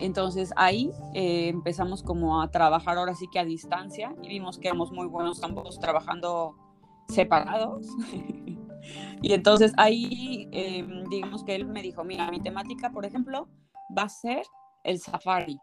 Entonces 0.00 0.52
ahí 0.56 0.90
empezamos 1.14 2.02
como 2.02 2.42
a 2.42 2.50
trabajar 2.50 2.98
ahora 2.98 3.14
sí 3.14 3.26
que 3.32 3.38
a 3.38 3.44
distancia 3.44 4.12
y 4.22 4.28
vimos 4.28 4.58
que 4.58 4.68
éramos 4.68 4.90
muy 4.90 5.06
buenos 5.06 5.42
ambos 5.44 5.78
trabajando 5.78 6.56
separados. 7.08 7.86
Y 9.22 9.32
entonces 9.32 9.72
ahí, 9.76 10.48
em, 10.52 11.04
digamos 11.04 11.44
que 11.44 11.54
él 11.54 11.66
me 11.66 11.82
dijo, 11.82 12.04
mira, 12.04 12.30
mi 12.30 12.40
temática, 12.40 12.90
por 12.90 13.04
ejemplo, 13.04 13.48
va 13.96 14.02
a 14.02 14.08
ser 14.08 14.44
el 14.82 14.98
safari. 14.98 15.58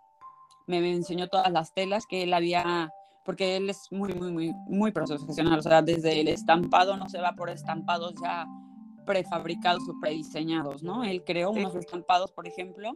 Me, 0.67 0.77
enseñó 0.91 1.27
todas 1.27 1.51
las 1.51 1.73
telas 1.73 2.05
que 2.07 2.23
él 2.23 2.33
había, 2.33 2.91
porque 3.25 3.57
él 3.57 3.69
es 3.69 3.87
muy, 3.91 4.13
muy, 4.13 4.31
muy, 4.31 4.53
muy 4.67 4.91
profesional. 4.91 5.59
O 5.59 5.61
sea, 5.61 5.81
desde 5.81 6.21
el 6.21 6.27
estampado 6.27 6.97
no 6.97 7.07
se 7.09 7.21
va 7.21 7.33
por 7.33 7.49
estampados 7.49 8.15
ya 8.21 8.47
prefabricados 9.05 9.87
o 9.89 9.99
prediseñados, 9.99 10.83
¿no? 10.83 11.03
Él 11.03 11.23
creó 11.23 11.51
unos 11.51 11.75
estampados, 11.75 12.31
por 12.31 12.47
ejemplo, 12.47 12.93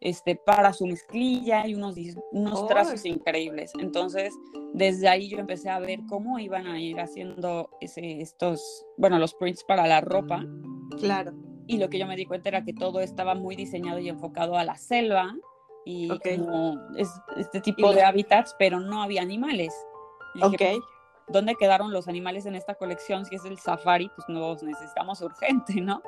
este, 0.00 0.36
para 0.36 0.72
su 0.72 0.86
mezclilla 0.86 1.66
y 1.66 1.74
unos, 1.74 1.96
unos 2.32 2.66
trazos 2.66 3.04
increíbles. 3.04 3.72
Entonces, 3.78 4.34
desde 4.74 5.08
ahí 5.08 5.28
yo 5.28 5.38
empecé 5.38 5.70
a 5.70 5.78
ver 5.78 6.00
cómo 6.08 6.38
iban 6.38 6.66
a 6.66 6.80
ir 6.80 7.00
haciendo 7.00 7.70
ese, 7.80 8.20
estos, 8.20 8.84
bueno, 8.96 9.18
los 9.18 9.34
prints 9.34 9.64
para 9.64 9.86
la 9.86 10.00
ropa. 10.00 10.44
Claro. 10.98 11.32
Y 11.66 11.78
lo 11.78 11.88
que 11.88 11.98
yo 11.98 12.06
me 12.06 12.16
di 12.16 12.26
cuenta 12.26 12.50
era 12.50 12.64
que 12.64 12.74
todo 12.74 13.00
estaba 13.00 13.34
muy 13.34 13.56
diseñado 13.56 13.98
y 13.98 14.08
enfocado 14.08 14.58
a 14.58 14.64
la 14.64 14.76
selva 14.76 15.34
y 15.86 16.08
como 16.08 16.78
es, 16.96 17.08
este 17.36 17.60
tipo 17.60 17.92
de 17.92 18.02
hábitats, 18.02 18.54
pero 18.58 18.80
no 18.80 19.02
había 19.02 19.22
animales. 19.22 19.74
ok. 20.42 20.62
¿Dónde 21.28 21.54
quedaron 21.54 21.92
los 21.92 22.08
animales 22.08 22.46
en 22.46 22.54
esta 22.54 22.74
colección? 22.74 23.24
Si 23.24 23.34
es 23.34 23.44
el 23.44 23.58
safari, 23.58 24.10
pues 24.14 24.28
nos 24.28 24.62
necesitamos 24.62 25.20
urgente, 25.22 25.74
¿no? 25.80 26.02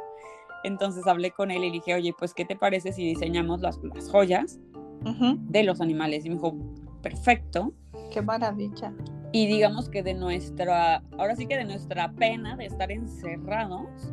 Entonces 0.64 1.06
hablé 1.06 1.30
con 1.30 1.50
él 1.50 1.64
y 1.64 1.70
dije, 1.70 1.94
oye, 1.94 2.12
pues, 2.18 2.35
¿qué 2.35 2.44
te 2.44 2.56
parece 2.56 2.92
si 2.92 3.04
diseñamos 3.04 3.61
las, 3.61 3.78
las 3.94 4.11
joyas 4.11 4.58
de 5.02 5.62
los 5.62 5.80
animales? 5.80 6.25
Y 6.25 6.30
me 6.30 6.35
dijo, 6.37 6.56
perfecto. 7.02 7.73
Qué 8.11 8.20
maravilla. 8.20 8.92
Y 9.32 9.46
digamos 9.46 9.88
que 9.88 10.02
de 10.02 10.14
nuestra, 10.14 11.02
ahora 11.18 11.37
sí 11.37 11.46
que 11.46 11.56
de 11.56 11.64
nuestra 11.64 12.12
pena 12.12 12.56
de 12.56 12.66
estar 12.66 12.90
encerrados 12.90 14.12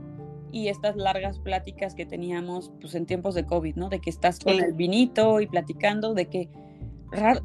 y 0.52 0.68
estas 0.68 0.96
largas 0.96 1.40
pláticas 1.40 1.96
que 1.96 2.06
teníamos 2.06 2.72
pues 2.80 2.94
en 2.94 3.06
tiempos 3.06 3.34
de 3.34 3.46
COVID, 3.46 3.76
¿no? 3.76 3.90
De 3.90 4.00
que 4.00 4.10
estás 4.10 4.40
con 4.40 4.54
el 4.54 4.74
vinito 4.74 5.42
y 5.42 5.48
platicando 5.48 6.14
de 6.14 6.28
que 6.28 6.50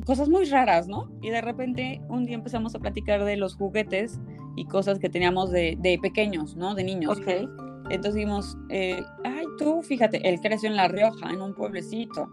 cosas 0.05 0.29
muy 0.29 0.45
raras, 0.47 0.89
¿no? 0.89 1.11
Y 1.23 1.31
de 1.31 1.41
repente 1.41 2.01
un 2.09 2.25
día 2.25 2.35
empezamos 2.35 2.75
a 2.75 2.79
platicar 2.79 3.25
de 3.25 3.37
los 3.37 3.55
juguetes 3.57 4.21
y 4.57 4.65
cosas 4.65 4.99
que 4.99 5.09
teníamos 5.09 5.51
de, 5.51 5.77
de 5.81 5.99
pequeños, 5.99 6.57
¿no? 6.57 6.75
De 6.75 6.85
niños. 6.85 7.19
Okay. 7.19 7.49
Entonces 7.91 8.15
dijimos, 8.15 8.57
eh, 8.71 9.03
ay, 9.25 9.45
tú, 9.59 9.83
fíjate, 9.83 10.29
él 10.29 10.41
creció 10.41 10.69
en 10.69 10.77
La 10.77 10.89
Rioja, 10.89 11.31
en 11.31 11.41
un 11.41 11.55
pueblecito, 11.55 12.31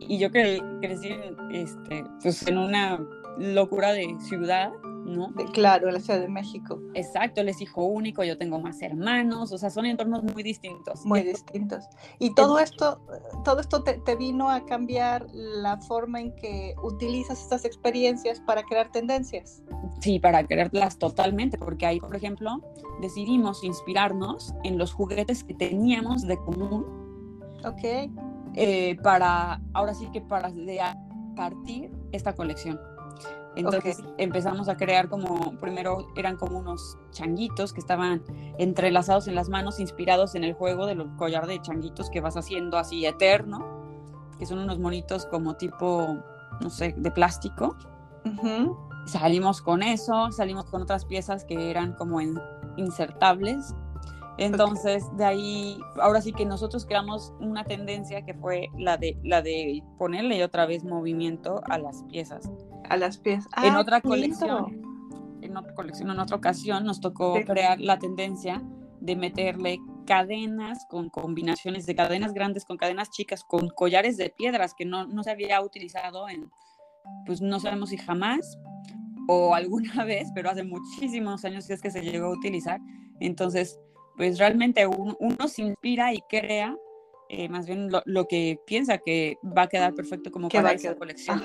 y 0.00 0.18
yo 0.18 0.30
crecí 0.30 1.10
este, 1.52 2.04
pues, 2.22 2.46
en 2.46 2.58
una 2.58 3.00
locura 3.38 3.92
de 3.92 4.14
ciudad, 4.20 4.70
¿no? 5.04 5.32
claro, 5.52 5.90
la 5.90 6.00
Ciudad 6.00 6.20
de 6.20 6.28
México. 6.28 6.80
Exacto, 6.94 7.40
él 7.40 7.48
es 7.48 7.60
hijo 7.60 7.84
único, 7.84 8.24
yo 8.24 8.38
tengo 8.38 8.58
más 8.58 8.80
hermanos, 8.82 9.52
o 9.52 9.58
sea, 9.58 9.70
son 9.70 9.86
entornos 9.86 10.22
muy 10.22 10.42
distintos. 10.42 11.04
Muy 11.04 11.22
distintos. 11.22 11.84
Y 12.18 12.34
todo 12.34 12.58
esto, 12.58 13.00
todo 13.44 13.60
esto 13.60 13.82
te, 13.82 13.94
te, 14.00 14.16
vino 14.16 14.50
a 14.50 14.64
cambiar 14.64 15.26
la 15.32 15.78
forma 15.78 16.20
en 16.20 16.34
que 16.36 16.74
utilizas 16.82 17.40
estas 17.40 17.64
experiencias 17.64 18.40
para 18.40 18.62
crear 18.62 18.90
tendencias. 18.90 19.62
Sí, 20.00 20.18
para 20.18 20.44
crearlas 20.44 20.98
totalmente, 20.98 21.58
porque 21.58 21.86
ahí, 21.86 22.00
por 22.00 22.16
ejemplo, 22.16 22.60
decidimos 23.00 23.64
inspirarnos 23.64 24.54
en 24.64 24.78
los 24.78 24.92
juguetes 24.92 25.44
que 25.44 25.54
teníamos 25.54 26.22
de 26.26 26.36
común. 26.38 26.84
Ok. 27.64 28.10
Eh, 28.56 28.96
para, 29.02 29.60
ahora 29.72 29.94
sí 29.94 30.08
que 30.12 30.20
para 30.20 30.50
de 30.50 30.80
partir 31.34 31.90
esta 32.12 32.34
colección. 32.34 32.78
Entonces 33.56 34.02
empezamos 34.18 34.68
a 34.68 34.76
crear 34.76 35.08
como, 35.08 35.56
primero 35.60 36.08
eran 36.16 36.36
como 36.36 36.58
unos 36.58 36.98
changuitos 37.10 37.72
que 37.72 37.80
estaban 37.80 38.22
entrelazados 38.58 39.28
en 39.28 39.34
las 39.34 39.48
manos, 39.48 39.78
inspirados 39.78 40.34
en 40.34 40.44
el 40.44 40.54
juego 40.54 40.86
de 40.86 40.94
los 40.96 41.08
collar 41.16 41.46
de 41.46 41.60
changuitos 41.60 42.10
que 42.10 42.20
vas 42.20 42.36
haciendo 42.36 42.78
así 42.78 43.06
eterno, 43.06 43.64
que 44.38 44.46
son 44.46 44.58
unos 44.58 44.78
monitos 44.78 45.26
como 45.26 45.54
tipo, 45.54 46.16
no 46.60 46.70
sé, 46.70 46.94
de 46.96 47.10
plástico. 47.10 47.76
Salimos 49.06 49.60
con 49.60 49.82
eso, 49.82 50.32
salimos 50.32 50.64
con 50.66 50.82
otras 50.82 51.04
piezas 51.04 51.44
que 51.44 51.70
eran 51.70 51.92
como 51.92 52.20
insertables 52.76 53.74
entonces, 54.36 55.04
de 55.16 55.24
ahí, 55.24 55.78
ahora 56.00 56.20
sí 56.20 56.32
que 56.32 56.44
nosotros 56.44 56.86
creamos 56.86 57.32
una 57.38 57.64
tendencia 57.64 58.24
que 58.24 58.34
fue 58.34 58.68
la 58.76 58.96
de, 58.96 59.16
la 59.22 59.42
de 59.42 59.82
ponerle 59.96 60.42
otra 60.42 60.66
vez 60.66 60.84
movimiento 60.84 61.62
a 61.68 61.78
las 61.78 62.02
piezas. 62.04 62.50
A 62.88 62.96
las 62.96 63.18
piezas. 63.18 63.50
en 63.62 63.74
ah, 63.74 63.80
otra 63.80 64.00
colección, 64.00 64.82
en 65.42 65.56
otra 65.56 65.74
colección, 65.74 66.10
en 66.10 66.18
otra 66.18 66.36
ocasión, 66.36 66.84
nos 66.84 67.00
tocó 67.00 67.34
crear 67.46 67.80
la 67.80 67.98
tendencia 67.98 68.62
de 69.00 69.16
meterle 69.16 69.80
cadenas 70.06 70.86
con 70.88 71.08
combinaciones 71.08 71.86
de 71.86 71.94
cadenas 71.94 72.32
grandes 72.32 72.64
con 72.64 72.76
cadenas 72.76 73.10
chicas, 73.10 73.44
con 73.44 73.68
collares 73.68 74.16
de 74.16 74.30
piedras 74.30 74.74
que 74.74 74.84
no, 74.84 75.06
no 75.06 75.22
se 75.22 75.30
había 75.30 75.60
utilizado 75.60 76.28
en, 76.28 76.50
pues 77.26 77.40
no 77.40 77.60
sabemos 77.60 77.90
si 77.90 77.96
jamás 77.96 78.58
o 79.28 79.54
alguna 79.54 80.04
vez, 80.04 80.28
pero 80.34 80.50
hace 80.50 80.64
muchísimos 80.64 81.44
años 81.44 81.68
es 81.70 81.80
que 81.80 81.90
se 81.90 82.02
llegó 82.02 82.26
a 82.26 82.32
utilizar. 82.32 82.80
Entonces, 83.20 83.78
pues 84.16 84.38
realmente 84.38 84.86
uno, 84.86 85.48
se 85.48 85.62
inspira 85.62 86.12
y 86.14 86.20
crea 86.28 86.76
eh, 87.28 87.48
más 87.48 87.66
bien 87.66 87.90
lo, 88.04 88.26
que 88.26 88.60
piensa 88.66 88.98
que 88.98 89.38
va 89.44 89.62
a 89.62 89.68
quedar 89.68 89.94
perfecto 89.94 90.30
como 90.30 90.48
para 90.48 90.72
esa 90.72 90.94
colección. 90.96 91.42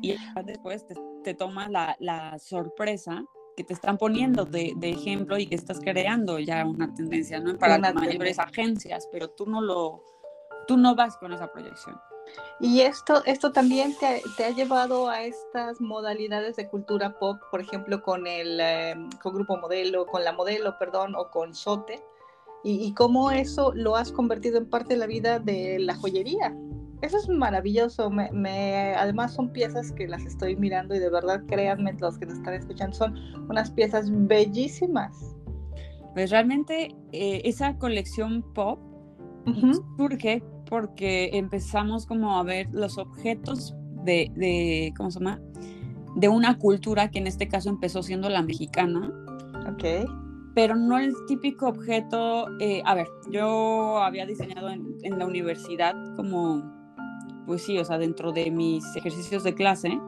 Y 0.00 0.16
después 0.44 0.86
te 1.22 1.34
tomas 1.34 1.70
la, 1.70 1.96
la 2.00 2.38
sorpresa 2.38 3.24
que 3.56 3.64
te 3.64 3.74
están 3.74 3.98
poniendo 3.98 4.44
de, 4.44 4.72
de, 4.76 4.90
ejemplo 4.90 5.38
y 5.38 5.46
que 5.46 5.54
estás 5.54 5.80
creando 5.80 6.38
ya 6.38 6.64
una 6.64 6.92
tendencia, 6.94 7.38
¿no? 7.40 7.56
Para 7.58 7.78
las 7.78 7.94
mayores 7.94 8.38
agencias, 8.38 9.08
pero 9.12 9.28
tú 9.30 9.46
no 9.46 9.60
lo, 9.60 10.02
tú 10.66 10.76
no 10.76 10.94
vas 10.94 11.16
con 11.16 11.32
esa 11.32 11.52
proyección. 11.52 12.00
Y 12.60 12.80
esto, 12.80 13.22
esto 13.24 13.52
también 13.52 13.94
te, 13.98 14.22
te, 14.36 14.44
ha 14.44 14.50
llevado 14.50 15.08
a 15.08 15.22
estas 15.22 15.80
modalidades 15.80 16.56
de 16.56 16.68
cultura 16.68 17.18
pop, 17.18 17.38
por 17.50 17.60
ejemplo, 17.60 18.02
con 18.02 18.26
el 18.26 18.58
eh, 18.60 18.94
con 19.20 19.34
Grupo 19.34 19.56
Modelo, 19.56 20.06
con 20.06 20.24
la 20.24 20.32
Modelo, 20.32 20.78
perdón, 20.78 21.14
o 21.16 21.30
con 21.30 21.54
Sote, 21.54 22.02
y, 22.64 22.84
y, 22.84 22.94
cómo 22.94 23.30
eso 23.30 23.72
lo 23.74 23.96
has 23.96 24.12
convertido 24.12 24.58
en 24.58 24.66
parte 24.66 24.94
de 24.94 25.00
la 25.00 25.06
vida 25.06 25.38
de 25.40 25.78
la 25.78 25.94
joyería. 25.94 26.56
Eso 27.02 27.18
es 27.18 27.28
maravilloso. 27.28 28.10
Me, 28.10 28.30
me, 28.32 28.94
además 28.94 29.34
son 29.34 29.52
piezas 29.52 29.90
que 29.92 30.06
las 30.06 30.24
estoy 30.24 30.54
mirando 30.56 30.94
y 30.94 31.00
de 31.00 31.10
verdad, 31.10 31.42
créanme, 31.46 31.92
los 31.94 32.18
que 32.18 32.26
nos 32.26 32.38
están 32.38 32.54
escuchando, 32.54 32.96
son 32.96 33.14
unas 33.48 33.70
piezas 33.72 34.08
bellísimas. 34.10 35.34
Pues 36.14 36.30
realmente 36.30 36.94
eh, 37.10 37.42
esa 37.44 37.76
colección 37.78 38.42
pop 38.54 38.78
uh 39.46 39.50
-huh. 39.50 39.96
surge 39.96 40.42
porque 40.68 41.30
empezamos 41.32 42.06
como 42.06 42.38
a 42.38 42.42
ver 42.44 42.68
los 42.72 42.98
objetos 42.98 43.74
de, 44.04 44.30
de, 44.36 44.94
¿cómo 44.96 45.10
se 45.10 45.18
llama? 45.18 45.40
De 46.16 46.28
una 46.28 46.58
cultura 46.58 47.10
que 47.10 47.18
en 47.18 47.26
este 47.26 47.48
caso 47.48 47.68
empezó 47.68 48.02
siendo 48.02 48.28
la 48.28 48.42
mexicana. 48.42 49.12
Ok. 49.72 50.08
Pero 50.54 50.76
no 50.76 50.98
el 50.98 51.14
típico 51.26 51.68
objeto, 51.68 52.46
eh, 52.60 52.82
a 52.84 52.94
ver, 52.94 53.08
yo 53.30 53.98
había 53.98 54.26
diseñado 54.26 54.68
en, 54.68 54.96
en, 55.02 55.18
la 55.18 55.26
universidad 55.26 55.94
como, 56.16 56.62
pues 57.46 57.62
sí, 57.64 57.78
o 57.78 57.84
sea, 57.84 57.98
dentro 57.98 58.32
de 58.32 58.50
mis 58.50 58.84
ejercicios 58.94 59.44
de 59.44 59.54
clase, 59.54 59.98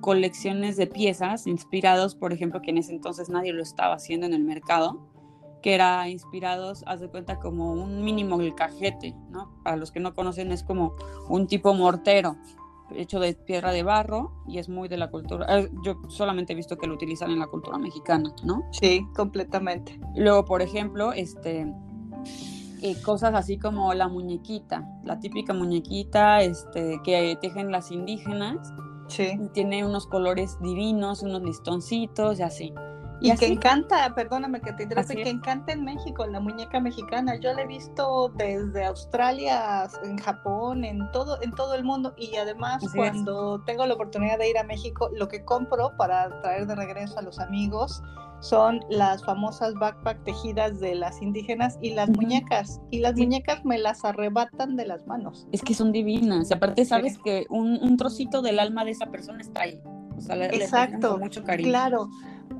colecciones 0.00 0.76
de 0.76 0.86
piezas 0.86 1.46
inspirados, 1.46 2.14
por 2.16 2.32
ejemplo, 2.32 2.60
que 2.60 2.70
en 2.70 2.78
ese 2.78 2.92
entonces 2.92 3.28
nadie 3.28 3.52
lo 3.52 3.62
estaba 3.62 3.94
haciendo 3.94 4.26
en 4.26 4.34
el 4.34 4.42
mercado 4.42 5.14
que 5.64 5.74
era 5.74 6.10
inspirados, 6.10 6.84
haz 6.86 7.00
de 7.00 7.08
cuenta, 7.08 7.38
como 7.38 7.72
un 7.72 8.04
mínimo 8.04 8.38
el 8.38 8.54
cajete, 8.54 9.14
¿no? 9.30 9.50
Para 9.64 9.78
los 9.78 9.90
que 9.92 9.98
no 9.98 10.14
conocen, 10.14 10.52
es 10.52 10.62
como 10.62 10.94
un 11.30 11.46
tipo 11.46 11.72
mortero 11.72 12.36
hecho 12.90 13.20
de 13.20 13.34
piedra 13.34 13.72
de 13.72 13.82
barro 13.82 14.32
y 14.46 14.58
es 14.58 14.68
muy 14.68 14.88
de 14.88 14.96
la 14.96 15.10
cultura. 15.10 15.46
Eh, 15.58 15.70
yo 15.84 16.00
solamente 16.08 16.52
he 16.52 16.56
visto 16.56 16.76
que 16.76 16.86
lo 16.86 16.94
utilizan 16.94 17.30
en 17.30 17.38
la 17.38 17.46
cultura 17.46 17.78
mexicana, 17.78 18.32
¿no? 18.44 18.62
Sí, 18.72 19.06
completamente. 19.14 19.98
Luego, 20.14 20.44
por 20.44 20.62
ejemplo, 20.62 21.12
este. 21.12 21.72
Eh, 22.82 23.00
cosas 23.00 23.32
así 23.34 23.58
como 23.58 23.94
la 23.94 24.08
muñequita, 24.08 24.86
la 25.04 25.18
típica 25.18 25.54
muñequita 25.54 26.42
este, 26.42 27.00
que 27.02 27.38
tejen 27.40 27.72
las 27.72 27.90
indígenas. 27.90 28.74
Sí. 29.08 29.38
Tiene 29.54 29.86
unos 29.86 30.06
colores 30.06 30.58
divinos, 30.60 31.22
unos 31.22 31.42
listoncitos 31.42 32.38
y 32.40 32.42
así. 32.42 32.74
Y, 33.20 33.32
y 33.32 33.36
que 33.36 33.46
encanta, 33.46 34.14
perdóname 34.14 34.60
que 34.60 34.72
te 34.72 34.82
interese, 34.84 35.14
que 35.14 35.28
encanta 35.28 35.72
en 35.72 35.84
México, 35.84 36.26
la 36.26 36.40
muñeca 36.40 36.80
mexicana. 36.80 37.36
Yo 37.36 37.52
la 37.54 37.62
he 37.62 37.66
visto 37.66 38.32
desde 38.36 38.84
Australia, 38.84 39.88
en 40.02 40.18
Japón, 40.18 40.84
en 40.84 41.10
todo, 41.12 41.40
en 41.42 41.52
todo 41.52 41.74
el 41.74 41.84
mundo. 41.84 42.14
Y 42.16 42.36
además, 42.36 42.84
Así 42.84 42.96
cuando 42.96 43.56
es. 43.56 43.64
tengo 43.64 43.86
la 43.86 43.94
oportunidad 43.94 44.38
de 44.38 44.50
ir 44.50 44.58
a 44.58 44.64
México, 44.64 45.10
lo 45.14 45.28
que 45.28 45.44
compro 45.44 45.96
para 45.96 46.40
traer 46.42 46.66
de 46.66 46.74
regreso 46.74 47.18
a 47.18 47.22
los 47.22 47.38
amigos 47.38 48.02
son 48.40 48.80
las 48.90 49.24
famosas 49.24 49.72
backpack 49.74 50.22
tejidas 50.24 50.78
de 50.78 50.94
las 50.94 51.22
indígenas 51.22 51.78
y 51.80 51.94
las 51.94 52.10
uh 52.10 52.12
-huh. 52.12 52.16
muñecas. 52.16 52.80
Y 52.90 52.98
las 52.98 53.14
sí. 53.14 53.22
muñecas 53.22 53.64
me 53.64 53.78
las 53.78 54.04
arrebatan 54.04 54.76
de 54.76 54.86
las 54.86 55.06
manos. 55.06 55.46
Es 55.50 55.62
que 55.62 55.72
son 55.74 55.92
divinas. 55.92 56.52
Aparte, 56.52 56.84
sabes 56.84 57.14
sí. 57.14 57.20
que 57.24 57.46
un, 57.48 57.78
un, 57.82 57.96
trocito 57.96 58.42
del 58.42 58.58
alma 58.58 58.84
de 58.84 58.90
esa 58.90 59.06
persona 59.06 59.40
está 59.40 59.62
ahí. 59.62 59.80
O 60.16 60.20
sea, 60.20 60.36
le, 60.36 60.46
Exacto, 60.46 61.14
le 61.14 61.24
mucho 61.24 61.42
cariño. 61.42 61.70
claro. 61.70 62.08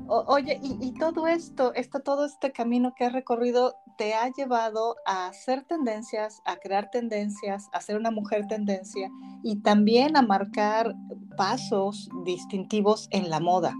Oye, 0.07 0.59
y, 0.61 0.93
todo 0.93 1.25
esto, 1.27 1.73
esto, 1.73 1.99
todo 1.99 2.25
este 2.25 2.51
camino 2.51 2.93
que 2.95 3.05
has 3.05 3.13
recorrido 3.13 3.75
te 3.97 4.13
ha 4.13 4.29
llevado 4.31 4.97
a 5.05 5.27
hacer 5.27 5.63
tendencias, 5.63 6.41
a 6.45 6.57
crear 6.57 6.91
tendencias, 6.91 7.69
a 7.73 7.81
ser 7.81 7.97
una 7.97 8.11
mujer 8.11 8.45
tendencia 8.47 9.09
y 9.41 9.61
también 9.61 10.15
a 10.15 10.21
marcar 10.21 10.93
pasos 11.35 12.07
distintivos 12.23 13.07
en 13.11 13.29
la 13.31 13.39
moda. 13.39 13.73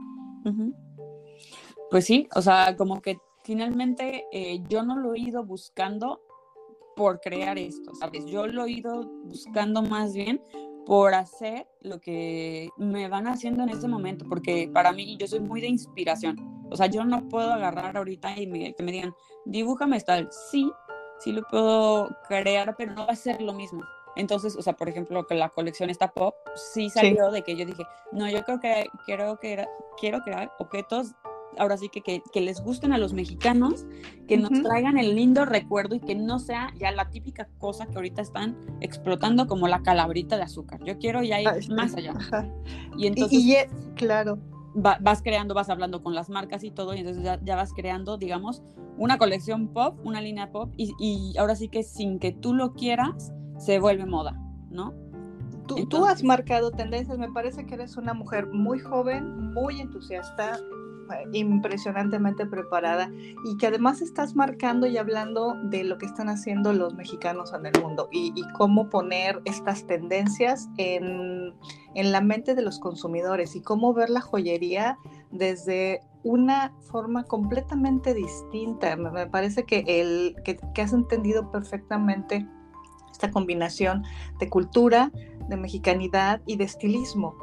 Pues 1.91 2.05
sí, 2.05 2.27
o 2.35 2.41
sea, 2.41 2.75
como 2.75 3.01
que 3.01 3.17
finalmente 3.43 4.25
eh, 4.31 4.63
yo 4.67 4.83
no 4.83 4.97
lo 4.97 5.13
he 5.13 5.19
ido 5.19 5.43
buscando 5.43 6.21
por 6.95 7.19
crear 7.19 7.59
esto, 7.59 7.93
¿sabes? 7.93 8.25
Yo 8.25 8.47
lo 8.47 8.65
he 8.65 8.71
ido 8.71 9.07
buscando 9.25 9.81
más 9.83 10.13
bien 10.13 10.41
por 10.85 11.13
hacer 11.13 11.67
lo 11.81 11.99
que 11.99 12.69
me 12.77 13.07
van 13.07 13.27
haciendo 13.27 13.63
en 13.63 13.69
ese 13.69 13.87
momento, 13.87 14.25
porque 14.29 14.69
para 14.71 14.91
mí 14.91 15.17
yo 15.17 15.27
soy 15.27 15.39
muy 15.39 15.61
de 15.61 15.67
inspiración. 15.67 16.37
O 16.69 16.75
sea, 16.75 16.87
yo 16.87 17.03
no 17.05 17.27
puedo 17.27 17.51
agarrar 17.51 17.97
ahorita 17.97 18.39
y 18.39 18.47
me, 18.47 18.73
que 18.73 18.83
me 18.83 18.91
digan, 18.91 19.15
dibújame 19.45 19.99
tal. 20.01 20.29
Sí, 20.51 20.71
sí 21.19 21.31
lo 21.31 21.43
puedo 21.43 22.15
crear, 22.27 22.75
pero 22.77 22.93
no 22.93 23.05
va 23.05 23.13
a 23.13 23.15
ser 23.15 23.41
lo 23.41 23.53
mismo. 23.53 23.83
Entonces, 24.15 24.55
o 24.55 24.61
sea, 24.61 24.73
por 24.73 24.87
ejemplo, 24.87 25.25
que 25.27 25.35
la 25.35 25.49
colección 25.49 25.89
está 25.89 26.11
pop, 26.11 26.35
sí 26.55 26.89
salió 26.89 27.27
sí. 27.27 27.33
de 27.33 27.41
que 27.43 27.55
yo 27.55 27.65
dije, 27.65 27.83
no, 28.11 28.29
yo 28.29 28.43
creo 28.45 28.59
que 28.59 28.87
quiero, 29.05 29.39
que, 29.39 29.65
quiero 29.99 30.21
crear 30.21 30.51
objetos 30.59 31.13
ahora 31.57 31.77
sí 31.77 31.89
que, 31.89 32.01
que, 32.01 32.21
que, 32.31 32.41
les 32.41 32.61
gusten 32.61 32.93
a 32.93 32.97
los 32.97 33.13
mexicanos, 33.13 33.85
que 34.27 34.37
nos 34.37 34.51
uh 34.51 34.53
-huh. 34.53 34.63
traigan 34.63 34.97
el 34.97 35.15
lindo 35.15 35.45
recuerdo 35.45 35.95
y 35.95 35.99
que 35.99 36.15
no 36.15 36.39
sea 36.39 36.73
ya 36.79 36.91
la 36.91 37.09
típica 37.09 37.47
cosa 37.57 37.85
que 37.87 37.95
ahorita 37.95 38.21
están 38.21 38.57
explotando 38.81 39.47
como 39.47 39.67
la 39.67 39.81
calabrita 39.81 40.37
de 40.37 40.43
azúcar. 40.43 40.83
Yo 40.83 40.97
quiero 40.97 41.23
ya 41.23 41.41
ir 41.41 41.47
Ay, 41.47 41.67
más 41.69 41.95
allá. 41.95 42.13
Ajá. 42.15 42.47
Y 42.97 43.07
entonces... 43.07 43.39
Y, 43.39 43.51
y 43.51 43.55
es, 43.55 43.67
claro. 43.95 44.39
Va, 44.75 44.97
vas 45.01 45.21
creando, 45.21 45.53
vas 45.53 45.69
hablando 45.69 46.03
con 46.03 46.13
las 46.13 46.29
marcas 46.29 46.63
y 46.63 46.71
todo, 46.71 46.93
y 46.93 46.99
entonces 46.99 47.23
ya, 47.23 47.39
ya 47.43 47.55
vas 47.55 47.71
creando, 47.73 48.17
digamos, 48.17 48.61
una 48.97 49.17
colección 49.17 49.69
pop, 49.69 49.97
una 50.03 50.21
línea 50.21 50.51
pop, 50.51 50.73
y, 50.77 50.93
y, 50.99 51.37
ahora 51.37 51.55
sí 51.55 51.69
que 51.69 51.83
sin 51.83 52.19
que 52.19 52.31
tú 52.31 52.53
lo 52.53 52.73
quieras, 52.73 53.33
se 53.57 53.79
vuelve 53.79 54.05
moda, 54.05 54.37
¿no? 54.69 54.93
Tú, 55.67 55.77
entonces, 55.77 55.89
tú 55.89 56.05
has 56.05 56.23
marcado 56.23 56.71
tendencias, 56.71 57.17
me 57.17 57.31
parece 57.31 57.65
que 57.65 57.75
eres 57.75 57.97
una 57.97 58.13
mujer 58.13 58.47
muy 58.47 58.79
joven, 58.79 59.53
muy 59.53 59.79
entusiasta, 59.79 60.59
impresionantemente 61.33 62.45
preparada 62.45 63.11
y 63.45 63.57
que 63.57 63.67
además 63.67 64.01
estás 64.01 64.35
marcando 64.35 64.87
y 64.87 64.97
hablando 64.97 65.55
de 65.63 65.83
lo 65.83 65.97
que 65.97 66.05
están 66.05 66.29
haciendo 66.29 66.73
los 66.73 66.95
mexicanos 66.95 67.53
en 67.53 67.65
el 67.65 67.81
mundo 67.81 68.09
y, 68.11 68.33
cómo 68.57 68.89
poner 68.89 69.41
estas 69.45 69.85
tendencias 69.85 70.69
en, 70.77 71.53
en, 71.93 72.11
la 72.11 72.21
mente 72.21 72.55
de 72.55 72.61
los 72.61 72.79
consumidores 72.79 73.55
y 73.55 73.61
cómo 73.61 73.93
ver 73.93 74.09
la 74.09 74.21
joyería 74.21 74.97
desde 75.31 76.01
una 76.25 76.73
forma 76.81 77.23
completamente 77.23 78.15
distinta. 78.15 78.95
Me, 78.95 79.27
parece 79.27 79.63
que, 79.63 79.83
el, 79.87 80.35
que, 80.43 80.81
has 80.81 80.91
entendido 80.91 81.51
perfectamente 81.51 82.47
esta 83.11 83.29
combinación 83.29 84.03
de 84.39 84.49
cultura, 84.49 85.11
de 85.47 85.55
mexicanidad 85.55 86.41
y 86.47 86.57
de 86.57 86.63
estilismo. 86.63 87.35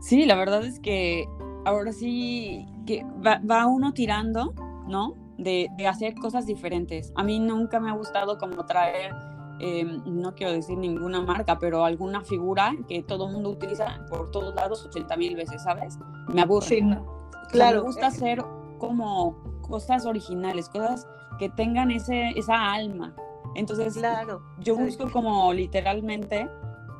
Sí, 0.00 0.24
la 0.24 0.36
verdad 0.36 0.64
es 0.64 0.78
que 0.78 1.28
ahora 1.64 1.92
sí 1.92 2.66
que 2.86 3.04
va, 3.24 3.40
va 3.48 3.66
uno 3.66 3.92
tirando, 3.92 4.54
¿no? 4.86 5.14
De, 5.38 5.68
de, 5.76 5.86
hacer 5.88 6.14
cosas 6.14 6.46
diferentes. 6.46 7.12
A 7.16 7.24
mí 7.24 7.40
nunca 7.40 7.80
me 7.80 7.90
ha 7.90 7.94
gustado 7.94 8.38
como 8.38 8.64
traer, 8.66 9.12
eh, 9.58 9.84
no 10.06 10.34
quiero 10.34 10.52
decir 10.52 10.78
ninguna 10.78 11.20
marca, 11.20 11.58
pero 11.58 11.84
alguna 11.84 12.22
figura 12.22 12.72
que 12.88 13.02
todo 13.02 13.26
el 13.26 13.32
mundo 13.32 13.50
utiliza 13.50 14.04
por 14.08 14.30
todos 14.30 14.54
lados 14.54 14.84
80 14.86 15.16
mil 15.16 15.34
veces, 15.34 15.62
¿sabes? 15.62 15.98
Me 16.28 16.42
aburre. 16.42 16.66
Sí, 16.66 16.82
no. 16.82 17.04
Claro. 17.50 17.50
O 17.50 17.52
sea, 17.52 17.72
me 17.72 17.80
gusta 17.80 18.06
hacer 18.06 18.44
como 18.78 19.36
cosas 19.62 20.06
originales, 20.06 20.68
cosas 20.68 21.08
que 21.38 21.48
tengan 21.48 21.90
ese, 21.90 22.30
esa 22.36 22.72
alma. 22.72 23.14
Entonces, 23.54 23.94
claro. 23.94 24.42
yo 24.58 24.76
busco 24.76 25.10
como 25.10 25.52
literalmente 25.52 26.48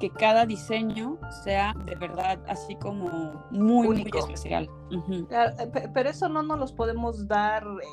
que 0.05 0.11
cada 0.11 0.45
diseño 0.45 1.19
sea 1.45 1.73
de 1.87 1.95
verdad 1.95 2.39
así 2.47 2.77
como 2.77 3.43
muy, 3.51 3.89
Único. 3.89 4.19
muy 4.19 4.35
especial. 4.35 4.69
Uh 4.91 4.97
-huh. 4.97 5.91
Pero 5.95 6.11
eso 6.11 6.29
no 6.29 6.43
nos 6.43 6.59
los 6.59 6.73
podemos 6.75 7.27
dar 7.27 7.65
eh, 7.65 7.87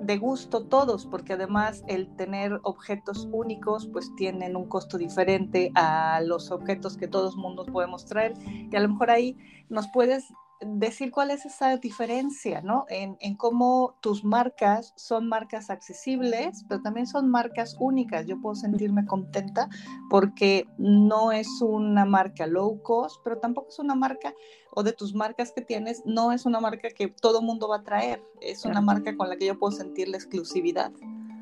de 0.00 0.16
gusto 0.16 0.64
todos, 0.64 1.04
porque 1.04 1.34
además 1.34 1.84
el 1.88 2.08
tener 2.16 2.58
objetos 2.62 3.28
únicos 3.32 3.86
pues 3.86 4.10
tienen 4.16 4.56
un 4.56 4.64
costo 4.64 4.96
diferente 4.96 5.72
a 5.74 6.22
los 6.24 6.50
objetos 6.50 6.96
que 6.96 7.06
todos 7.06 7.36
mundos 7.36 7.66
podemos 7.70 8.06
traer 8.06 8.32
y 8.46 8.74
a 8.74 8.80
lo 8.80 8.88
mejor 8.88 9.10
ahí 9.10 9.36
nos 9.68 9.88
puedes 9.88 10.32
decir 10.60 11.10
cuál 11.10 11.30
es 11.30 11.44
esa 11.44 11.76
diferencia, 11.76 12.62
¿no? 12.62 12.86
En, 12.88 13.16
en, 13.20 13.36
cómo 13.36 13.96
tus 14.00 14.24
marcas 14.24 14.94
son 14.96 15.28
marcas 15.28 15.70
accesibles, 15.70 16.64
pero 16.68 16.80
también 16.82 17.06
son 17.06 17.28
marcas 17.30 17.76
únicas. 17.78 18.26
Yo 18.26 18.40
puedo 18.40 18.54
sentirme 18.54 19.04
contenta 19.04 19.68
porque 20.08 20.66
no 20.78 21.32
es 21.32 21.48
una 21.60 22.04
marca 22.04 22.46
low 22.46 22.82
cost, 22.82 23.20
pero 23.22 23.38
tampoco 23.38 23.68
es 23.68 23.78
una 23.78 23.94
marca, 23.94 24.34
o 24.74 24.82
de 24.82 24.92
tus 24.92 25.14
marcas 25.14 25.52
que 25.52 25.62
tienes, 25.62 26.02
no 26.06 26.32
es 26.32 26.46
una 26.46 26.60
marca 26.60 26.88
que 26.88 27.08
todo 27.08 27.42
mundo 27.42 27.68
va 27.68 27.76
a 27.76 27.82
traer. 27.82 28.22
Es 28.40 28.64
una 28.64 28.80
marca 28.80 29.16
con 29.16 29.28
la 29.28 29.36
que 29.36 29.46
yo 29.46 29.58
puedo 29.58 29.72
sentir 29.72 30.08
la 30.08 30.16
exclusividad. 30.16 30.92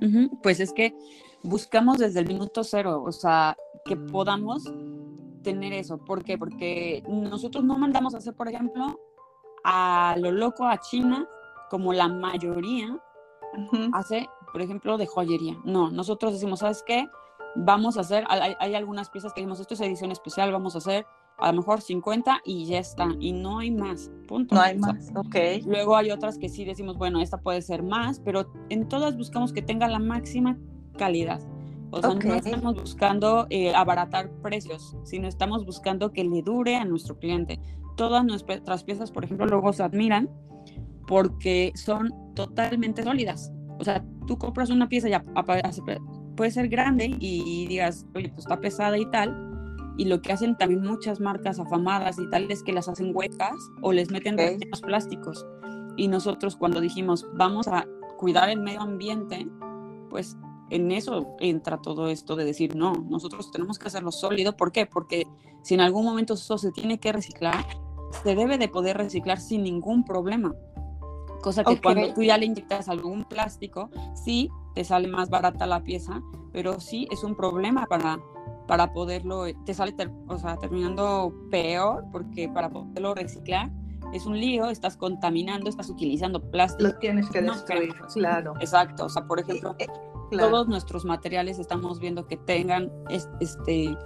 Uh 0.01 0.07
-huh. 0.07 0.41
Pues 0.43 0.61
es 0.61 0.73
que 0.73 0.95
buscamos 1.43 1.99
desde 1.99 2.21
el 2.21 2.27
minuto 2.27 2.65
cero, 2.65 3.03
o 3.07 3.13
sea, 3.13 3.57
que 3.85 3.97
podamos 3.97 4.65
tener 5.45 5.73
eso. 5.73 5.99
¿Por 5.99 6.25
qué? 6.25 6.37
Porque 6.37 7.05
nosotros 7.09 7.63
no 7.63 7.79
mandamos 7.79 8.15
a 8.15 8.19
hacer, 8.19 8.35
por 8.35 8.49
ejemplo, 8.49 8.99
a 9.63 10.17
lo 10.19 10.33
loco 10.33 10.67
a 10.67 10.81
China, 10.81 11.29
como 11.71 11.93
la 11.93 12.09
mayoría 12.09 12.99
hace, 13.93 14.29
por 14.53 14.61
ejemplo, 14.61 14.99
de 14.99 15.07
joyería. 15.07 15.57
No, 15.65 15.91
nosotros 15.91 16.33
decimos, 16.33 16.59
¿sabes 16.61 16.83
qué? 16.85 17.07
Vamos 17.55 17.97
a 17.97 18.01
hacer, 18.01 18.25
hay, 18.29 18.55
hay 18.59 18.75
algunas 18.75 19.11
piezas 19.11 19.33
que 19.33 19.43
decimos, 19.43 19.61
esto 19.61 19.75
es 19.75 19.81
edición 19.81 20.11
especial, 20.11 20.51
vamos 20.51 20.75
a 20.75 20.79
hacer 20.79 21.07
a 21.39 21.51
lo 21.51 21.59
mejor 21.59 21.81
50 21.81 22.43
y 22.45 22.67
ya 22.67 22.79
está, 22.79 23.09
y 23.19 23.33
no 23.33 23.59
hay 23.59 23.71
más, 23.71 24.11
punto. 24.27 24.55
No 24.55 24.61
hay 24.61 24.79
más, 24.79 25.11
ok. 25.15 25.37
Luego 25.67 25.97
hay 25.97 26.11
otras 26.11 26.39
que 26.39 26.49
sí 26.49 26.65
decimos, 26.65 26.97
bueno, 26.97 27.21
esta 27.21 27.39
puede 27.39 27.63
ser 27.63 27.83
más, 27.83 28.21
pero 28.21 28.53
en 28.69 28.89
todas 28.89 29.17
buscamos 29.17 29.53
que 29.53 29.63
tenga 29.63 29.89
la 29.89 29.99
máxima 29.99 30.59
calidad. 30.97 31.41
O 31.95 32.01
sea, 32.01 32.15
no 32.15 32.35
estamos 32.35 32.75
buscando 32.75 33.47
eh, 33.51 33.75
abaratar 33.75 34.31
precios, 34.43 34.97
sino 35.05 35.29
estamos 35.29 35.65
buscando 35.65 36.13
que 36.13 36.25
le 36.25 36.43
dure 36.43 36.77
a 36.77 36.85
nuestro 36.85 37.19
cliente. 37.19 37.61
Todas 37.97 38.25
nuestras 38.25 38.85
piezas, 38.85 39.11
por 39.11 39.25
ejemplo, 39.25 39.47
luego 39.47 39.73
se 39.73 39.83
admiran 39.83 40.29
porque 41.07 41.73
son 41.75 42.13
totalmente 42.35 43.03
sólidas. 43.03 43.53
O 43.79 43.85
sea, 43.85 44.05
tú 44.27 44.39
compras 44.39 44.71
una 44.71 44.89
pieza 44.89 45.09
ya 45.09 45.25
puede 46.37 46.51
ser 46.51 46.69
grande 46.69 47.15
y 47.21 47.67
digas, 47.69 48.07
oye, 48.15 48.29
pues 48.31 48.41
está 48.41 48.59
pesada 48.59 48.99
y 48.99 49.09
tal, 49.11 49.55
y 49.97 50.07
lo 50.07 50.21
que 50.21 50.33
hacen 50.33 50.57
también 50.57 50.83
muchas 50.83 51.21
marcas 51.21 51.59
afamadas 51.61 52.19
y 52.19 52.29
tal 52.31 52.51
es 52.51 52.63
que 52.63 52.73
las 52.73 52.89
hacen 52.89 53.13
huecas 53.15 53.55
o 53.81 53.93
les 53.93 54.11
meten 54.11 54.35
okay. 54.35 54.59
plásticos. 54.83 55.47
Y 55.97 56.09
nosotros 56.09 56.57
cuando 56.57 56.81
dijimos, 56.81 57.27
vamos 57.35 57.69
a 57.69 57.87
cuidar 58.19 58.49
el 58.49 58.61
medio 58.61 58.81
ambiente, 58.81 59.47
pues 60.11 60.37
en 60.75 60.91
eso 60.91 61.37
entra 61.39 61.81
todo 61.81 62.09
esto 62.09 62.35
de 62.35 62.45
decir, 62.45 62.75
no, 62.75 62.95
nosotros 63.09 63.51
tenemos 63.53 63.79
que 63.79 63.87
hacerlo 63.87 64.11
sólido. 64.11 64.57
¿Por 64.57 64.73
qué? 64.73 64.87
Porque 64.87 65.27
si 65.63 65.75
en 65.75 65.81
algún 65.81 66.05
momento 66.05 66.35
eso 66.35 66.59
se 66.59 66.73
tiene 66.73 66.99
que 66.99 67.13
reciclar, 67.13 67.65
se 68.23 68.35
debe 68.35 68.59
de 68.59 68.69
poder 68.69 68.97
reciclar 68.97 69.41
sin 69.41 69.63
ningún 69.63 70.05
problema. 70.05 70.53
Cosa 71.43 71.63
que 71.63 71.81
cuando 71.81 72.13
tú 72.13 72.23
ya 72.23 72.39
le 72.39 72.47
inyectas 72.47 72.89
algún 72.89 73.25
plástico, 73.25 73.91
sí, 74.15 74.51
te 74.75 74.83
sale 74.83 75.07
más 75.07 75.31
barata 75.31 75.67
la 75.67 75.85
pieza, 75.85 76.23
pero 76.53 76.81
sí 76.81 77.07
es 77.13 77.23
un 77.23 77.37
problema 77.37 77.87
para, 77.87 78.19
para 78.67 78.93
poderlo, 78.93 79.45
te 79.65 79.75
sale 79.75 79.95
o 80.27 80.39
sea, 80.39 80.57
terminando 80.57 81.33
peor 81.51 82.05
porque 82.11 82.49
para 82.49 82.71
poderlo 82.71 83.15
reciclar 83.15 83.71
es 84.13 84.27
un 84.27 84.39
lío, 84.39 84.71
estás 84.71 84.97
contaminando, 84.97 85.69
estás 85.69 85.91
utilizando 85.91 86.41
plástico. 86.51 86.89
Lo 86.91 86.99
tienes 86.99 87.29
que 87.31 87.43
destruir, 87.43 87.95
claro. 88.15 88.55
Exacto, 88.61 89.07
o 89.07 89.09
sea, 89.09 89.27
por 89.27 89.41
ejemplo, 89.41 89.75
eh, 89.79 89.87
todos 90.37 90.69
nuestros 90.69 91.05
materiales 91.05 91.59
estamos 91.59 91.99
viendo 91.99 92.27
que 92.27 92.37
tengan 92.37 92.91
este 93.41 93.97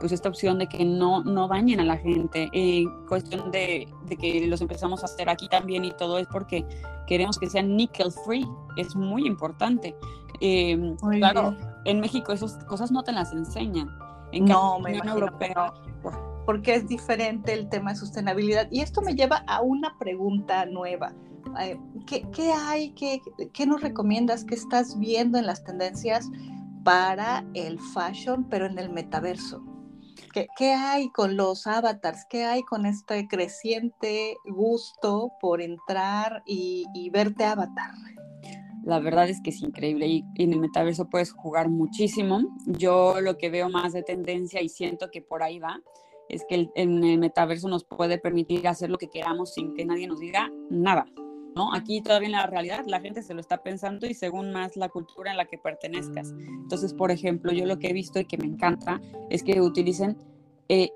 pues 0.00 0.12
esta 0.12 0.28
opción 0.28 0.58
de 0.58 0.68
que 0.68 0.84
no, 0.84 1.24
no 1.24 1.48
dañen 1.48 1.80
a 1.80 1.84
la 1.84 1.96
gente. 1.96 2.48
En 2.52 2.88
cuestión 3.06 3.50
de, 3.50 3.88
de, 4.06 4.16
que 4.16 4.46
los 4.46 4.60
empezamos 4.60 5.02
a 5.02 5.06
hacer 5.06 5.28
aquí 5.28 5.48
también 5.48 5.84
y 5.84 5.90
todo 5.90 6.18
es 6.18 6.28
porque 6.28 6.64
queremos 7.06 7.38
que 7.38 7.50
sean 7.50 7.76
nickel 7.76 8.12
free, 8.24 8.46
es 8.76 8.94
muy 8.94 9.26
importante. 9.26 9.96
Eh, 10.40 10.94
claro, 11.18 11.56
en 11.84 12.00
México 12.00 12.32
esas 12.32 12.64
cosas 12.64 12.92
no 12.92 13.02
te 13.02 13.12
las 13.12 13.32
enseñan. 13.32 13.88
En 14.32 14.44
no, 14.44 14.78
me 14.78 14.90
Unión 14.90 15.08
Europea. 15.08 15.72
Porque 16.46 16.74
es 16.74 16.88
diferente 16.88 17.52
el 17.52 17.68
tema 17.68 17.92
de 17.92 17.96
sustentabilidad. 17.96 18.68
Y 18.70 18.80
esto 18.80 19.02
me 19.02 19.14
lleva 19.14 19.44
a 19.46 19.60
una 19.60 19.96
pregunta 19.98 20.64
nueva. 20.66 21.12
Eh, 21.60 21.78
¿Qué, 22.08 22.26
qué 22.32 22.52
hay? 22.52 22.90
Qué, 22.92 23.20
¿Qué 23.52 23.66
nos 23.66 23.82
recomiendas? 23.82 24.44
¿Qué 24.44 24.54
estás 24.54 24.98
viendo 24.98 25.36
en 25.38 25.44
las 25.44 25.62
tendencias 25.62 26.30
para 26.82 27.44
el 27.52 27.78
fashion, 27.78 28.48
pero 28.48 28.64
en 28.64 28.78
el 28.78 28.88
metaverso? 28.88 29.62
¿Qué, 30.32 30.48
¿Qué, 30.56 30.72
hay 30.72 31.10
con 31.10 31.36
los 31.36 31.66
avatars? 31.66 32.24
¿Qué 32.30 32.44
hay 32.44 32.62
con 32.62 32.86
este 32.86 33.28
creciente 33.28 34.36
gusto 34.46 35.32
por 35.38 35.60
entrar 35.60 36.42
y, 36.46 36.86
y 36.94 37.10
verte 37.10 37.44
avatar? 37.44 37.90
La 38.84 39.00
verdad 39.00 39.28
es 39.28 39.42
que 39.42 39.50
es 39.50 39.60
increíble 39.60 40.06
y, 40.06 40.24
en 40.36 40.54
el 40.54 40.60
metaverso 40.60 41.10
puedes 41.10 41.32
jugar 41.32 41.68
muchísimo. 41.68 42.40
Yo 42.64 43.20
lo 43.20 43.36
que 43.36 43.50
veo 43.50 43.68
más 43.68 43.92
de 43.92 44.02
tendencia 44.02 44.62
y 44.62 44.70
siento 44.70 45.10
que 45.10 45.20
por 45.20 45.42
ahí 45.42 45.58
va 45.58 45.82
es 46.30 46.42
que 46.48 46.70
en 46.74 47.04
el 47.04 47.18
metaverso 47.18 47.68
nos 47.68 47.84
puede 47.84 48.16
permitir 48.16 48.66
hacer 48.66 48.88
lo 48.88 48.96
que 48.96 49.10
queramos 49.10 49.52
sin 49.52 49.74
que 49.74 49.84
nadie 49.84 50.06
nos 50.06 50.20
diga 50.20 50.50
nada. 50.70 51.04
¿No? 51.58 51.74
Aquí 51.74 52.00
todavía 52.00 52.26
en 52.26 52.32
la 52.32 52.46
realidad 52.46 52.84
la 52.86 53.00
gente 53.00 53.20
se 53.20 53.34
lo 53.34 53.40
está 53.40 53.64
pensando 53.64 54.06
y 54.06 54.14
según 54.14 54.52
más 54.52 54.76
la 54.76 54.88
cultura 54.88 55.32
en 55.32 55.36
la 55.36 55.46
que 55.46 55.58
pertenezcas. 55.58 56.30
Entonces, 56.30 56.94
por 56.94 57.10
ejemplo, 57.10 57.50
yo 57.50 57.66
lo 57.66 57.80
que 57.80 57.88
he 57.88 57.92
visto 57.92 58.20
y 58.20 58.26
que 58.26 58.38
me 58.38 58.46
encanta 58.46 59.00
es 59.28 59.42
que 59.42 59.60
utilicen 59.60 60.16
eh, 60.68 60.90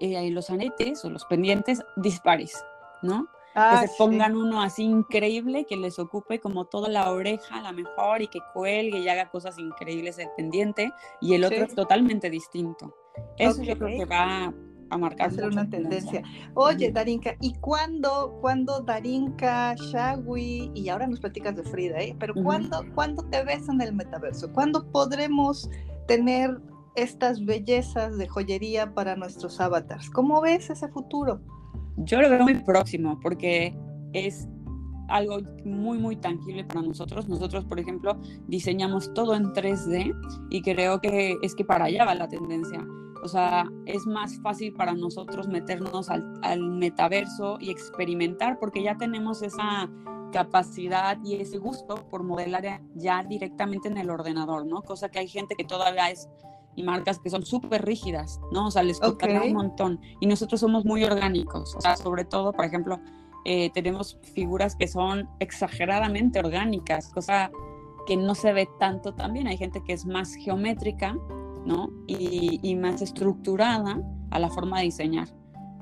eh, 0.00 0.30
los 0.32 0.50
aretes 0.50 1.04
o 1.04 1.10
los 1.10 1.24
pendientes 1.26 1.80
dispares, 1.96 2.60
¿no? 3.02 3.28
que 3.54 3.60
ah, 3.60 3.86
se 3.86 3.96
pongan 3.96 4.36
uno 4.36 4.60
así 4.60 4.82
increíble, 4.82 5.64
que 5.64 5.76
les 5.76 6.00
ocupe 6.00 6.40
como 6.40 6.64
toda 6.64 6.88
la 6.88 7.12
oreja, 7.12 7.62
la 7.62 7.70
mejor, 7.70 8.20
y 8.20 8.26
que 8.26 8.40
cuelgue 8.52 8.98
y 8.98 9.08
haga 9.08 9.30
cosas 9.30 9.60
increíbles 9.60 10.18
el 10.18 10.28
pendiente, 10.36 10.92
y 11.20 11.34
el 11.34 11.44
otro 11.44 11.62
es 11.64 11.72
totalmente 11.72 12.30
distinto. 12.30 12.96
Eso 13.38 13.62
yo 13.62 13.78
creo 13.78 13.96
que 13.96 14.06
va 14.06 14.52
a 14.94 14.98
marcar 14.98 15.32
una 15.44 15.68
tendencia. 15.68 16.22
Oye, 16.54 16.90
Darinka, 16.92 17.34
¿y 17.40 17.52
cuándo, 17.54 18.38
cuándo 18.40 18.80
Darinka, 18.80 19.74
Shagui, 19.74 20.70
y 20.74 20.88
ahora 20.88 21.06
nos 21.06 21.20
platicas 21.20 21.56
de 21.56 21.64
Frida, 21.64 22.00
¿eh? 22.00 22.16
pero 22.18 22.34
¿cuándo, 22.34 22.84
¿cuándo 22.94 23.22
te 23.24 23.44
ves 23.44 23.68
en 23.68 23.80
el 23.80 23.92
metaverso? 23.92 24.52
¿Cuándo 24.52 24.86
podremos 24.90 25.68
tener 26.06 26.60
estas 26.94 27.44
bellezas 27.44 28.16
de 28.16 28.28
joyería 28.28 28.94
para 28.94 29.16
nuestros 29.16 29.60
avatars? 29.60 30.08
¿Cómo 30.10 30.40
ves 30.40 30.70
ese 30.70 30.88
futuro? 30.88 31.40
Yo 31.96 32.20
lo 32.20 32.30
veo 32.30 32.42
muy 32.42 32.54
próximo 32.54 33.18
porque 33.20 33.76
es 34.12 34.48
algo 35.08 35.38
muy, 35.64 35.98
muy 35.98 36.16
tangible 36.16 36.64
para 36.64 36.82
nosotros. 36.82 37.28
Nosotros, 37.28 37.64
por 37.64 37.78
ejemplo, 37.80 38.18
diseñamos 38.46 39.12
todo 39.14 39.34
en 39.34 39.52
3D 39.52 40.14
y 40.50 40.62
creo 40.62 41.00
que 41.00 41.36
es 41.42 41.54
que 41.54 41.64
para 41.64 41.86
allá 41.86 42.04
va 42.04 42.14
la 42.14 42.28
tendencia. 42.28 42.84
O 43.24 43.28
sea, 43.28 43.64
es 43.86 44.06
más 44.06 44.38
fácil 44.42 44.74
para 44.74 44.92
nosotros 44.92 45.48
meternos 45.48 46.10
al, 46.10 46.38
al 46.42 46.60
metaverso 46.60 47.56
y 47.58 47.70
experimentar 47.70 48.58
porque 48.60 48.82
ya 48.82 48.98
tenemos 48.98 49.42
esa 49.42 49.90
capacidad 50.30 51.16
y 51.24 51.36
ese 51.36 51.58
gusto 51.58 51.94
por 52.10 52.22
modelar 52.22 52.82
ya 52.94 53.24
directamente 53.24 53.88
en 53.88 53.96
el 53.96 54.10
ordenador, 54.10 54.66
¿no? 54.66 54.82
Cosa 54.82 55.08
que 55.08 55.20
hay 55.20 55.28
gente 55.28 55.54
que 55.54 55.64
todavía 55.64 56.10
es 56.10 56.28
y 56.76 56.82
marcas 56.82 57.18
que 57.18 57.30
son 57.30 57.46
súper 57.46 57.84
rígidas, 57.84 58.40
¿no? 58.52 58.66
O 58.66 58.70
sea, 58.70 58.82
les 58.82 59.00
toca 59.00 59.26
un 59.26 59.52
montón. 59.52 60.00
Y 60.20 60.26
nosotros 60.26 60.60
somos 60.60 60.84
muy 60.84 61.04
orgánicos, 61.04 61.74
o 61.76 61.80
sea, 61.80 61.96
sobre 61.96 62.24
todo, 62.24 62.52
por 62.52 62.64
ejemplo, 62.64 63.00
eh, 63.44 63.70
tenemos 63.70 64.18
figuras 64.34 64.74
que 64.76 64.88
son 64.88 65.28
exageradamente 65.38 66.38
orgánicas, 66.38 67.08
cosa 67.08 67.50
que 68.06 68.16
no 68.16 68.34
se 68.34 68.52
ve 68.52 68.68
tanto 68.78 69.14
también. 69.14 69.46
Hay 69.46 69.56
gente 69.56 69.82
que 69.82 69.92
es 69.92 70.04
más 70.04 70.34
geométrica, 70.34 71.16
¿no? 71.64 71.90
Y, 72.06 72.60
y 72.62 72.76
más 72.76 73.02
estructurada 73.02 74.00
a 74.30 74.38
la 74.38 74.48
forma 74.50 74.78
de 74.78 74.84
diseñar 74.84 75.28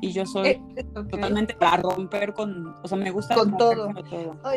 y 0.02 0.10
yo 0.10 0.26
soy 0.26 0.48
eh, 0.48 0.84
totalmente 0.92 1.54
para 1.54 1.80
romper 1.80 2.34
con, 2.34 2.74
o 2.82 2.88
sea, 2.88 2.98
me 2.98 3.12
gusta 3.12 3.36
con 3.36 3.56
todo. 3.56 3.88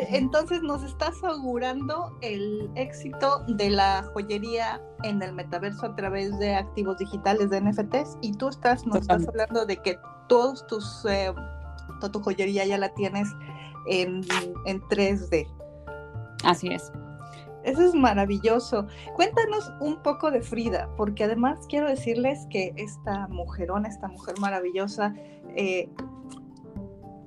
entonces 0.08 0.60
nos 0.60 0.82
estás 0.82 1.22
augurando 1.22 2.18
el 2.20 2.68
éxito 2.74 3.44
de 3.46 3.70
la 3.70 4.04
joyería 4.12 4.82
en 5.04 5.22
el 5.22 5.32
metaverso 5.32 5.86
a 5.86 5.94
través 5.94 6.36
de 6.40 6.56
activos 6.56 6.98
digitales 6.98 7.50
de 7.50 7.60
NFTs 7.60 8.18
y 8.22 8.32
tú 8.32 8.48
estás, 8.48 8.84
nos 8.86 9.02
estás 9.02 9.28
hablando 9.28 9.64
de 9.64 9.76
que 9.76 9.96
todos 10.28 10.66
tus, 10.66 11.04
eh, 11.08 11.32
toda 12.00 12.10
tu 12.10 12.20
joyería 12.20 12.66
ya 12.66 12.76
la 12.76 12.92
tienes 12.94 13.28
en, 13.86 14.22
en 14.66 14.80
3D. 14.88 15.46
Así 16.42 16.68
es. 16.72 16.90
Eso 17.66 17.82
es 17.82 17.94
maravilloso. 17.94 18.86
Cuéntanos 19.16 19.72
un 19.80 20.00
poco 20.02 20.30
de 20.30 20.40
Frida, 20.40 20.88
porque 20.96 21.24
además 21.24 21.58
quiero 21.68 21.88
decirles 21.88 22.46
que 22.48 22.72
esta 22.76 23.26
mujerona, 23.26 23.88
esta 23.88 24.06
mujer 24.06 24.38
maravillosa, 24.38 25.14
eh, 25.56 25.90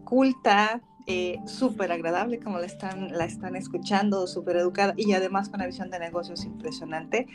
culta, 0.05 0.81
eh, 1.07 1.39
súper 1.45 1.91
agradable, 1.91 2.39
como 2.39 2.57
la 2.57 2.67
están, 2.67 3.11
la 3.11 3.25
están 3.25 3.57
escuchando, 3.57 4.27
súper 4.27 4.55
educada 4.55 4.93
y 4.95 5.11
además 5.11 5.49
con 5.49 5.59
una 5.59 5.67
visión 5.67 5.91
de 5.91 5.99
negocios 5.99 6.45
impresionante, 6.45 7.27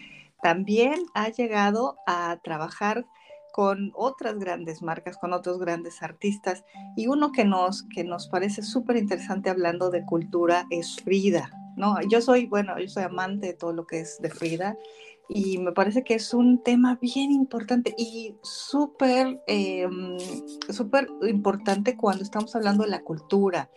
también 0.43 0.95
ha 1.15 1.29
llegado 1.29 1.99
a 2.07 2.39
trabajar 2.43 3.05
con 3.53 3.93
otras 3.95 4.39
grandes 4.39 4.81
marcas, 4.81 5.19
con 5.19 5.33
otros 5.33 5.59
grandes 5.59 6.03
artistas. 6.03 6.65
Y 6.97 7.07
uno 7.07 7.33
que 7.33 7.45
nos, 7.45 7.83
que 7.85 8.03
nos 8.03 8.29
parece 8.29 8.63
súper 8.63 8.97
interesante 8.97 9.51
hablando 9.51 9.91
de 9.91 10.05
cultura 10.05 10.67
es 10.71 10.97
Frida. 10.97 11.51
¿No? 11.77 11.97
Yo 12.09 12.21
soy, 12.21 12.47
bueno, 12.47 12.79
yo 12.79 12.89
soy 12.89 13.05
amante 13.05 13.49
de 13.49 13.53
todo 13.55 13.73
lo 13.73 13.87
que 13.87 14.01
es 14.01 14.21
de 14.21 14.31
Frida 14.31 14.77
y 15.29 15.59
me 15.59 15.73
parece 15.73 16.05
que 16.05 16.15
es 16.15 16.35
un 16.35 16.63
tema 16.63 16.99
bien 17.01 17.33
importante 17.33 17.95
y 17.97 18.37
súper, 18.43 19.43
em, 19.47 20.19
súper 20.69 21.09
importante 21.23 21.97
cuando 21.97 22.23
estamos 22.23 22.55
hablando 22.55 22.85
de 22.85 22.91
la 22.91 23.03
cultura. 23.03 23.71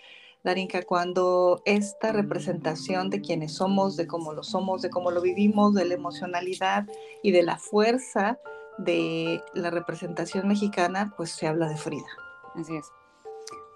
Darinka, 0.44 0.84
cuando 0.84 1.62
esta 1.66 2.12
representación 2.12 3.10
de 3.10 3.22
quienes 3.22 3.54
somos, 3.54 3.98
de 3.98 4.08
cómo 4.08 4.34
lo 4.34 4.44
somos, 4.44 4.82
de 4.82 4.90
cómo 4.90 5.12
lo 5.12 5.22
vivimos, 5.22 5.74
de 5.74 5.86
la 5.86 5.94
emocionalidad 5.94 6.86
y 7.24 7.32
de 7.32 7.44
la 7.44 7.58
fuerza 7.58 8.40
de 8.78 9.42
la 9.54 9.72
representación 9.72 10.48
mexicana, 10.48 11.14
pues 11.18 11.32
se 11.32 11.48
habla 11.48 11.68
de 11.68 11.78
Frida. 11.78 12.08
Así 12.56 12.76
es. 12.76 12.92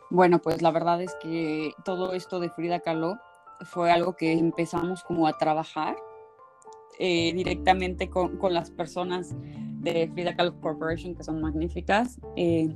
Bueno, 0.09 0.39
pues 0.39 0.61
la 0.61 0.71
verdad 0.71 1.01
es 1.01 1.15
que 1.21 1.73
todo 1.83 2.13
esto 2.13 2.39
de 2.39 2.49
Frida 2.49 2.81
Kahlo 2.81 3.17
fue 3.65 3.91
algo 3.91 4.15
que 4.15 4.33
empezamos 4.33 5.03
como 5.03 5.27
a 5.27 5.37
trabajar 5.37 5.95
eh, 6.99 7.33
directamente 7.33 8.09
con, 8.09 8.37
con, 8.37 8.53
las 8.53 8.71
personas 8.71 9.35
de 9.79 10.09
Frida 10.13 10.35
Kahlo 10.35 10.59
Corporation, 10.61 11.15
que 11.15 11.23
son 11.23 11.41
magníficas. 11.41 12.19
Eh, 12.35 12.73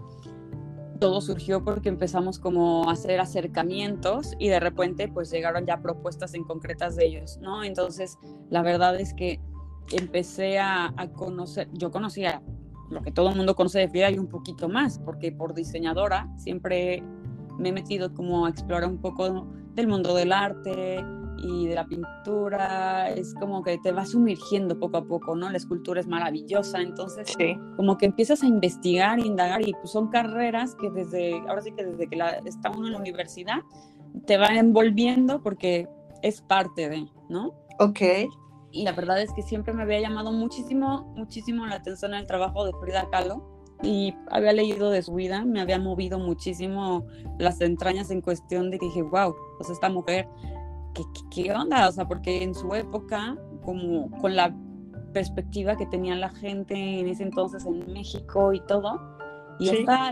todo 1.00 1.22
surgió 1.22 1.64
porque 1.64 1.90
empezamos 1.90 2.40
como 2.40 2.90
a 2.90 2.94
hacer 2.94 3.20
acercamientos 3.20 4.34
y 4.40 4.48
de 4.48 4.60
repente 4.60 5.08
pues 5.08 5.30
llegaron 5.30 5.66
ya 5.66 5.82
propuestas 5.82 6.34
en 6.34 6.44
concretas 6.44 6.96
de 6.96 7.06
ellos, 7.06 7.38
¿no? 7.42 7.64
Entonces, 7.64 8.18
la 8.50 8.62
verdad 8.62 9.00
es 9.00 9.14
que 9.14 9.40
empecé 9.92 10.60
a, 10.60 10.94
conocer, 11.14 11.70
yo 11.74 11.92
conocía 11.92 12.42
lo 12.90 13.02
que 13.02 13.12
todo 13.12 13.30
el 13.30 13.36
mundo 13.36 13.56
conoce 13.56 13.80
de 13.80 13.90
Frida 13.90 14.10
y 14.12 14.18
un 14.18 14.28
poquito 14.28 14.70
más, 14.70 15.00
porque 15.00 15.32
por 15.32 15.54
diseñadora 15.54 16.30
siempre 16.38 17.04
me 17.58 17.70
he 17.70 17.72
metido 17.72 18.14
como 18.14 18.46
a 18.46 18.50
explorar 18.50 18.90
un 18.90 19.00
poco 19.00 19.48
del 19.76 19.88
mundo 19.88 20.16
del 20.16 20.32
arte, 20.32 21.04
y 21.38 21.68
de 21.68 21.76
la 21.76 21.86
pintura, 21.86 23.10
es 23.10 23.34
como 23.36 23.64
que 23.64 23.78
te 23.78 23.92
vas 23.92 24.12
sumergiendo 24.12 24.80
poco 24.80 24.98
a 24.98 25.06
poco, 25.06 25.36
¿no? 25.36 25.50
La 25.50 25.58
escultura 25.58 26.00
es 26.00 26.08
maravillosa, 26.08 26.82
entonces 26.82 27.36
como 27.76 27.98
que 27.98 28.06
empiezas 28.06 28.44
a 28.44 28.48
investigar, 28.48 29.20
indagar 29.20 29.68
y 29.68 29.74
pues 29.74 29.92
son 29.92 30.10
carreras 30.10 30.76
que 30.76 30.90
desde, 30.90 31.40
ahora 31.48 31.62
sí 31.62 31.72
que 31.72 31.84
desde 31.84 32.08
que 32.08 32.16
la, 32.16 32.30
está 32.46 32.72
uno 32.72 32.88
en 32.88 32.94
la 32.94 33.00
universidad, 33.00 33.60
te 34.26 34.38
van 34.38 34.58
envolviendo 34.58 35.42
porque 35.42 35.88
es 36.22 36.42
parte 36.42 36.90
de, 36.90 37.08
¿no? 37.30 37.54
Ok. 37.80 38.02
Y 38.72 38.84
la 38.84 38.92
verdad 38.92 39.22
es 39.22 39.32
que 39.34 39.42
siempre 39.42 39.74
me 39.74 39.84
había 39.84 40.02
llamado 40.02 40.32
muchísimo, 40.32 41.14
muchísimo 41.16 41.66
la 41.66 41.76
atención 41.76 42.14
el 42.14 42.28
trabajo 42.28 42.66
de 42.66 42.74
Frida 42.82 43.08
Kahlo 43.10 43.55
y 43.84 44.16
había 44.32 44.54
leído 44.54 44.90
de 44.90 45.02
su 45.02 45.16
vida, 45.16 45.46
me 45.46 45.62
había 45.62 45.80
movido 45.80 46.20
muchísimo 46.20 47.06
las 47.38 47.62
entrañas 47.62 48.10
en 48.10 48.22
cuestión 48.22 48.72
de 48.72 48.80
que 48.80 48.86
dije, 48.86 49.02
wow, 49.02 49.36
pues 49.58 49.70
esta 49.70 49.90
mujer 49.90 50.28
¿qué, 51.32 51.52
onda? 51.52 51.88
O 51.88 51.92
sea, 51.92 52.08
porque 52.08 52.44
en 52.44 52.54
su 52.54 52.74
época, 52.74 53.36
como 53.64 54.10
con 54.20 54.36
la 54.36 54.56
perspectiva 55.14 55.76
que 55.76 55.86
tenía 55.86 56.16
la 56.16 56.30
gente 56.30 56.74
en 57.00 57.08
ese 57.08 57.24
entonces 57.24 57.66
en 57.66 57.92
México 57.92 58.54
y 58.54 58.60
todo, 58.62 59.00
y 59.60 59.70
esta 59.70 60.12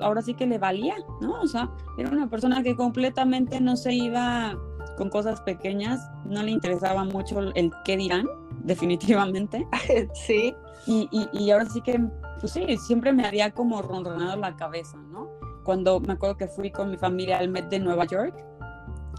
ahora 0.00 0.22
sí 0.22 0.34
que 0.34 0.46
le 0.46 0.58
valía, 0.58 0.94
¿no? 1.20 1.40
O 1.40 1.46
sea, 1.46 1.70
era 1.98 2.10
una 2.10 2.30
persona 2.30 2.62
que 2.62 2.76
completamente 2.76 3.60
no 3.60 3.76
se 3.76 3.92
iba 3.92 4.56
con 4.96 5.10
cosas 5.10 5.40
pequeñas, 5.40 6.00
no 6.24 6.42
le 6.42 6.52
interesaba 6.52 7.04
mucho 7.04 7.40
el 7.40 7.72
qué 7.84 7.96
dirán, 7.96 8.26
definitivamente. 8.64 9.66
Sí. 10.14 10.54
Y, 10.86 11.08
y, 11.10 11.28
y 11.32 11.50
ahora 11.50 11.66
sí 11.66 11.82
que, 11.82 12.00
pues 12.40 12.52
sí, 12.52 12.76
siempre 12.78 13.12
me 13.12 13.26
había 13.26 13.50
como 13.50 13.82
ronronado 13.82 14.36
la 14.36 14.56
cabeza, 14.56 14.98
¿no? 14.98 15.28
Cuando 15.64 16.00
me 16.00 16.14
acuerdo 16.14 16.36
que 16.36 16.48
fui 16.48 16.70
con 16.70 16.90
mi 16.90 16.96
familia 16.96 17.38
al 17.38 17.48
Met 17.48 17.68
de 17.68 17.78
Nueva 17.78 18.04
York, 18.06 18.44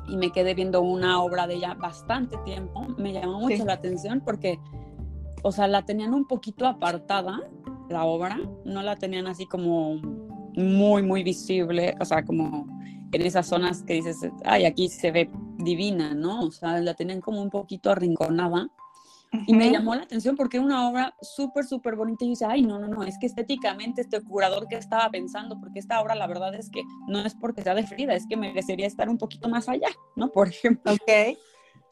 y 0.09 0.17
me 0.17 0.31
quedé 0.31 0.53
viendo 0.53 0.81
una 0.81 1.21
obra 1.21 1.47
de 1.47 1.55
ella 1.55 1.75
bastante 1.75 2.37
tiempo. 2.37 2.81
Me 2.97 3.13
llamó 3.13 3.39
mucho 3.39 3.63
la 3.63 3.73
atención 3.73 4.21
porque, 4.25 4.59
o 5.43 5.51
sea, 5.51 5.67
la 5.67 5.83
tenían 5.83 6.13
un 6.13 6.25
poquito 6.25 6.65
apartada, 6.65 7.39
la 7.89 8.05
obra, 8.05 8.39
no 8.65 8.81
la 8.81 8.95
tenían 8.95 9.27
así 9.27 9.45
como 9.45 9.95
muy, 10.55 11.03
muy 11.03 11.23
visible, 11.23 11.95
o 11.99 12.05
sea, 12.05 12.25
como 12.25 12.67
en 13.11 13.21
esas 13.21 13.47
zonas 13.47 13.83
que 13.83 13.93
dices, 13.93 14.17
ay, 14.45 14.65
aquí 14.65 14.89
se 14.89 15.11
ve 15.11 15.29
divina, 15.57 16.13
¿no? 16.13 16.41
O 16.41 16.51
sea, 16.51 16.79
la 16.79 16.93
tenían 16.93 17.21
como 17.21 17.41
un 17.41 17.49
poquito 17.49 17.91
arrinconada. 17.91 18.69
Y 19.45 19.53
me 19.53 19.71
llamó 19.71 19.93
la 19.93 20.03
atención 20.03 20.35
porque 20.35 20.57
era 20.57 20.65
una 20.65 20.89
obra 20.89 21.15
súper, 21.21 21.65
súper 21.65 21.95
bonita. 21.95 22.25
Y 22.25 22.29
yo 22.29 22.31
decía, 22.31 22.49
ay, 22.49 22.63
no, 22.63 22.79
no, 22.79 22.87
no, 22.87 23.03
es 23.03 23.17
que 23.19 23.27
estéticamente 23.27 24.01
este 24.01 24.21
curador 24.21 24.67
que 24.67 24.75
estaba 24.75 25.09
pensando, 25.09 25.59
porque 25.59 25.79
esta 25.79 26.01
obra 26.01 26.15
la 26.15 26.25
verdad 26.25 26.55
es 26.55 26.69
que 26.69 26.81
no 27.07 27.19
es 27.19 27.35
porque 27.35 27.61
sea 27.61 27.75
de 27.75 27.85
Frida, 27.85 28.15
es 28.15 28.25
que 28.27 28.37
merecería 28.37 28.87
estar 28.87 29.07
un 29.07 29.17
poquito 29.17 29.47
más 29.47 29.69
allá, 29.69 29.89
¿no? 30.15 30.31
Por 30.31 30.47
ejemplo. 30.47 30.93
Ok. 30.93 31.37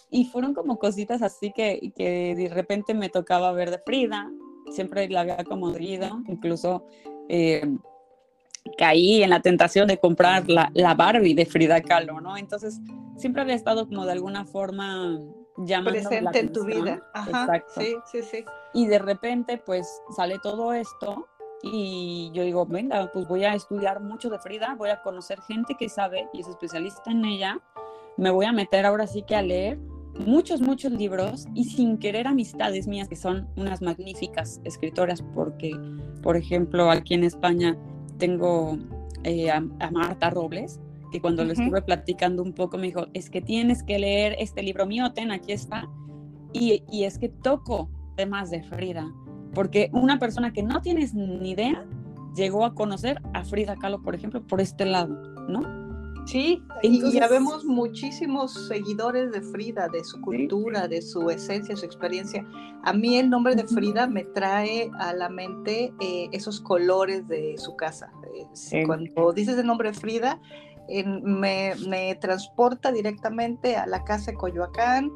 Y 0.09 0.25
fueron 0.25 0.53
como 0.53 0.79
cositas 0.79 1.21
así 1.21 1.51
que, 1.51 1.91
que 1.95 2.33
de 2.35 2.49
repente 2.49 2.93
me 2.93 3.09
tocaba 3.09 3.51
ver 3.51 3.69
de 3.69 3.79
Frida, 3.79 4.31
siempre 4.71 5.07
la 5.09 5.21
había 5.21 5.43
como 5.43 5.69
leído, 5.71 6.23
incluso 6.27 6.85
eh, 7.27 7.67
caí 8.77 9.21
en 9.21 9.29
la 9.29 9.41
tentación 9.41 9.87
de 9.87 9.97
comprar 9.97 10.49
la, 10.49 10.71
la 10.73 10.95
Barbie 10.95 11.33
de 11.33 11.45
Frida 11.45 11.81
Kahlo, 11.81 12.21
¿no? 12.21 12.37
Entonces 12.37 12.79
siempre 13.17 13.41
había 13.41 13.55
estado 13.55 13.87
como 13.87 14.05
de 14.05 14.13
alguna 14.13 14.45
forma 14.45 15.19
presente 15.83 16.39
en 16.39 16.53
tu 16.53 16.65
vida. 16.65 17.01
Ajá, 17.13 17.63
Sí, 17.67 17.95
sí, 18.11 18.21
sí. 18.21 18.45
Y 18.73 18.87
de 18.87 18.99
repente, 18.99 19.57
pues 19.57 20.01
sale 20.15 20.37
todo 20.39 20.73
esto 20.73 21.27
y 21.63 22.29
yo 22.33 22.43
digo, 22.43 22.65
venga, 22.65 23.09
pues 23.11 23.27
voy 23.27 23.45
a 23.45 23.53
estudiar 23.53 24.01
mucho 24.01 24.29
de 24.29 24.39
Frida, 24.39 24.75
voy 24.77 24.89
a 24.89 25.01
conocer 25.01 25.41
gente 25.41 25.75
que 25.75 25.89
sabe 25.89 26.27
y 26.33 26.41
es 26.41 26.47
especialista 26.47 27.11
en 27.11 27.25
ella, 27.25 27.59
me 28.17 28.29
voy 28.29 28.45
a 28.45 28.51
meter 28.51 28.85
ahora 28.85 29.07
sí 29.07 29.23
que 29.23 29.35
a 29.35 29.41
leer 29.41 29.79
muchos, 30.19 30.61
muchos 30.61 30.91
libros 30.91 31.47
y 31.53 31.65
sin 31.65 31.97
querer 31.97 32.27
amistades 32.27 32.87
mías 32.87 33.07
que 33.07 33.15
son 33.15 33.47
unas 33.55 33.81
magníficas 33.81 34.61
escritoras 34.63 35.23
porque, 35.33 35.71
por 36.21 36.37
ejemplo, 36.37 36.91
aquí 36.91 37.13
en 37.13 37.23
España 37.23 37.77
tengo 38.17 38.77
eh, 39.23 39.51
a 39.51 39.91
Marta 39.91 40.29
Robles, 40.29 40.79
que 41.17 41.21
cuando 41.21 41.43
le 41.43 41.53
estuve 41.53 41.81
platicando 41.81 42.43
un 42.43 42.53
poco 42.53 42.77
me 42.77 42.87
dijo, 42.87 43.07
es 43.13 43.31
que 43.31 43.41
tienes 43.41 43.81
que 43.81 43.97
leer 43.97 44.35
este 44.37 44.61
libro 44.61 44.85
mío, 44.85 45.11
ten, 45.13 45.31
aquí 45.31 45.51
está. 45.51 45.89
Y, 46.53 46.83
y 46.91 47.05
es 47.05 47.17
que 47.17 47.29
toco 47.29 47.89
temas 48.15 48.51
de 48.51 48.61
Frida, 48.63 49.11
porque 49.53 49.89
una 49.93 50.19
persona 50.19 50.53
que 50.53 50.61
no 50.61 50.81
tienes 50.81 51.15
ni 51.15 51.49
idea 51.49 51.85
llegó 52.35 52.65
a 52.65 52.75
conocer 52.75 53.19
a 53.33 53.43
Frida 53.43 53.75
Kahlo, 53.77 54.01
por 54.03 54.13
ejemplo, 54.13 54.45
por 54.45 54.61
este 54.61 54.85
lado, 54.85 55.15
¿no? 55.47 55.87
Sí, 56.27 56.61
y 56.83 57.13
ya 57.13 57.29
vemos 57.29 57.63
muchísimos 57.63 58.67
seguidores 58.67 59.31
de 59.31 59.41
Frida, 59.41 59.87
de 59.87 60.03
su 60.03 60.19
cultura, 60.19 60.87
de 60.89 61.01
su 61.01 61.29
esencia, 61.29 61.75
su 61.77 61.85
experiencia. 61.85 62.45
A 62.83 62.91
mí 62.91 63.17
el 63.17 63.29
nombre 63.29 63.55
de 63.55 63.63
Frida 63.63 64.07
me 64.07 64.25
trae 64.25 64.91
a 64.99 65.13
la 65.13 65.29
mente 65.29 65.93
eh, 66.01 66.27
esos 66.33 66.59
colores 66.59 67.29
de 67.29 67.57
su 67.57 67.77
casa. 67.77 68.11
Eh, 68.73 68.83
cuando 68.85 69.31
dices 69.31 69.57
el 69.57 69.65
nombre 69.65 69.93
Frida, 69.93 70.41
me, 70.87 72.15
transporta 72.19 72.91
directamente 72.91 73.75
a 73.75 73.85
la 73.85 74.03
casa 74.03 74.31
de 74.31 74.37
Coyoacán, 74.37 75.11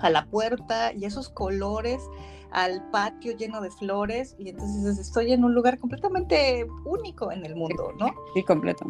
a 0.00 0.10
la 0.10 0.26
puerta 0.26 0.92
y 0.92 1.04
esos 1.04 1.28
colores 1.28 2.02
al 2.50 2.82
patio 2.90 3.34
lleno 3.34 3.62
de 3.62 3.70
flores 3.70 4.36
y 4.38 4.50
entonces 4.50 4.98
estoy 4.98 5.32
en 5.32 5.42
un 5.42 5.54
lugar 5.54 5.78
completamente 5.78 6.66
único 6.84 7.32
en 7.32 7.46
el 7.46 7.56
mundo, 7.56 7.92
¿no? 7.98 8.08
Sí, 8.34 8.42
completo. 8.42 8.84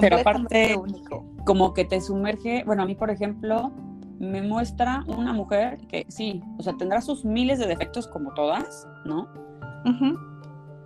Pero 0.00 0.16
aparte, 0.16 0.74
único. 0.76 1.24
como 1.44 1.74
que 1.74 1.84
te 1.84 2.00
sumerge, 2.00 2.64
bueno, 2.64 2.84
a 2.84 2.86
mí 2.86 2.94
por 2.94 3.10
ejemplo, 3.10 3.70
me 4.18 4.40
muestra 4.40 5.04
una 5.08 5.34
mujer 5.34 5.78
que 5.88 6.06
sí, 6.08 6.42
o 6.58 6.62
sea, 6.62 6.74
tendrá 6.78 7.02
sus 7.02 7.24
miles 7.24 7.58
de 7.58 7.66
defectos 7.66 8.08
como 8.08 8.32
todas, 8.32 8.88
¿no? 9.04 9.28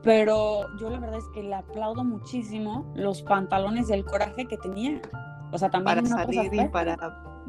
Pero 0.03 0.67
yo 0.79 0.91
la 0.91 0.99
verdad 0.99 1.19
es 1.19 1.29
que 1.35 1.43
le 1.43 1.55
aplaudo 1.55 2.05
muchísimo 2.05 2.91
los 2.95 3.23
pantalones 3.23 3.91
y 3.91 3.93
el 3.93 4.05
coraje 4.05 4.47
que 4.47 4.57
tenía. 4.57 5.01
O 5.53 5.59
sea, 5.59 5.69
también 5.69 6.05
para 6.05 6.25
salir 6.25 6.55
y 6.55 6.69
para, 6.69 6.97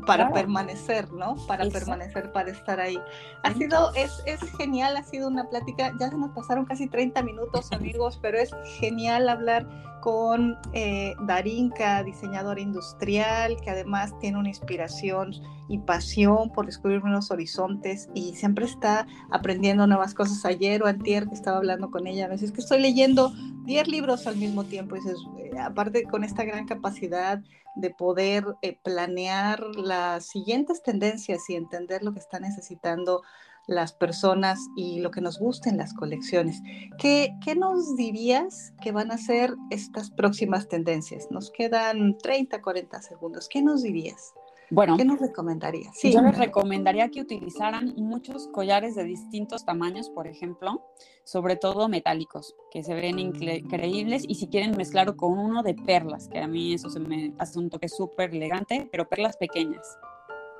para 0.05 0.31
permanecer, 0.31 1.11
¿no? 1.13 1.35
Para 1.47 1.65
permanecer, 1.69 2.31
para 2.31 2.49
estar 2.49 2.79
ahí. 2.79 2.99
Ha 3.43 3.53
sido, 3.53 3.93
es, 3.93 4.23
es 4.25 4.39
genial, 4.57 4.97
ha 4.97 5.03
sido 5.03 5.27
una 5.27 5.47
plática, 5.49 5.93
ya 5.99 6.09
se 6.09 6.17
nos 6.17 6.31
pasaron 6.31 6.65
casi 6.65 6.87
30 6.87 7.21
minutos, 7.23 7.71
amigos, 7.71 8.19
pero 8.21 8.37
es 8.37 8.51
genial 8.79 9.29
hablar 9.29 9.67
con 10.01 10.57
eh, 10.73 11.13
Darinka, 11.21 12.03
diseñadora 12.03 12.59
industrial, 12.59 13.55
que 13.61 13.69
además 13.69 14.17
tiene 14.19 14.37
una 14.37 14.49
inspiración 14.49 15.33
y 15.69 15.77
pasión 15.77 16.51
por 16.51 16.65
descubrir 16.65 17.03
nuevos 17.03 17.31
horizontes 17.31 18.09
y 18.13 18.35
siempre 18.35 18.65
está 18.65 19.07
aprendiendo 19.31 19.87
nuevas 19.87 20.13
cosas. 20.13 20.43
Ayer 20.43 20.83
o 20.83 20.87
antier 20.87 21.27
que 21.27 21.35
estaba 21.35 21.57
hablando 21.57 21.91
con 21.91 22.07
ella, 22.07 22.25
a 22.25 22.29
veces 22.29 22.51
que 22.51 22.61
estoy 22.61 22.81
leyendo 22.81 23.31
10 23.65 23.87
libros 23.87 24.27
al 24.27 24.35
mismo 24.35 24.65
tiempo, 24.65 24.95
y 24.95 24.99
eh, 24.99 25.59
aparte 25.59 26.03
con 26.03 26.23
esta 26.23 26.43
gran 26.43 26.65
capacidad 26.65 27.41
de 27.75 27.89
poder 27.91 28.45
eh, 28.61 28.77
planear 28.83 29.61
las 29.77 30.25
siguientes 30.25 30.83
tendencias 30.83 31.49
y 31.49 31.55
entender 31.55 32.03
lo 32.03 32.11
que 32.11 32.19
está 32.19 32.39
necesitando 32.39 33.21
las 33.67 33.93
personas 33.93 34.59
y 34.75 34.99
lo 34.99 35.11
que 35.11 35.21
nos 35.21 35.39
gusta 35.39 35.69
en 35.69 35.77
las 35.77 35.93
colecciones. 35.93 36.61
¿Qué, 36.97 37.35
¿Qué, 37.43 37.55
nos 37.55 37.95
dirías 37.95 38.73
que 38.81 38.91
van 38.91 39.11
a 39.11 39.17
ser 39.17 39.55
estas 39.69 40.11
próximas 40.11 40.67
tendencias? 40.67 41.27
Nos 41.31 41.51
quedan 41.51 42.17
30, 42.17 42.61
40 42.61 43.01
segundos. 43.01 43.47
¿Qué 43.49 43.61
nos 43.61 43.83
dirías? 43.83 44.33
Bueno, 44.71 44.95
¿qué 44.95 45.03
nos 45.03 45.19
recomendarías? 45.19 45.93
Sí. 45.97 46.13
Yo 46.13 46.21
les 46.21 46.37
recomendaría 46.37 47.09
que 47.09 47.19
utilizaran 47.19 47.93
muchos 47.97 48.47
collares 48.47 48.95
de 48.95 49.03
distintos 49.03 49.65
tamaños, 49.65 50.09
por 50.09 50.27
ejemplo, 50.27 50.87
sobre 51.25 51.57
todo 51.57 51.89
metálicos, 51.89 52.55
que 52.71 52.81
se 52.81 52.93
ven 52.93 53.19
increíbles 53.19 54.23
y 54.25 54.35
si 54.35 54.47
quieren 54.47 54.77
mezclarlo 54.77 55.17
con 55.17 55.37
uno 55.37 55.61
de 55.61 55.73
perlas, 55.73 56.29
que 56.29 56.39
a 56.39 56.47
mí 56.47 56.73
eso 56.73 56.89
se 56.89 57.01
me 57.01 57.33
hace 57.37 57.59
un 57.59 57.69
toque 57.69 57.89
súper 57.89 58.33
elegante, 58.33 58.87
pero 58.89 59.09
perlas 59.09 59.35
pequeñas. 59.35 59.97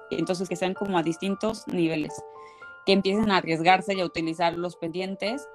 Entonces 0.09 0.49
que 0.49 0.57
sean 0.57 0.73
como 0.73 0.97
a 0.97 1.03
distintos 1.03 1.65
niveles 1.69 2.13
que 2.85 2.93
empiecen 2.93 3.31
a 3.31 3.37
arriesgarse 3.37 3.93
y 3.93 4.01
a 4.01 4.05
utilizar 4.05 4.57
los 4.57 4.75
pendientes 4.75 5.47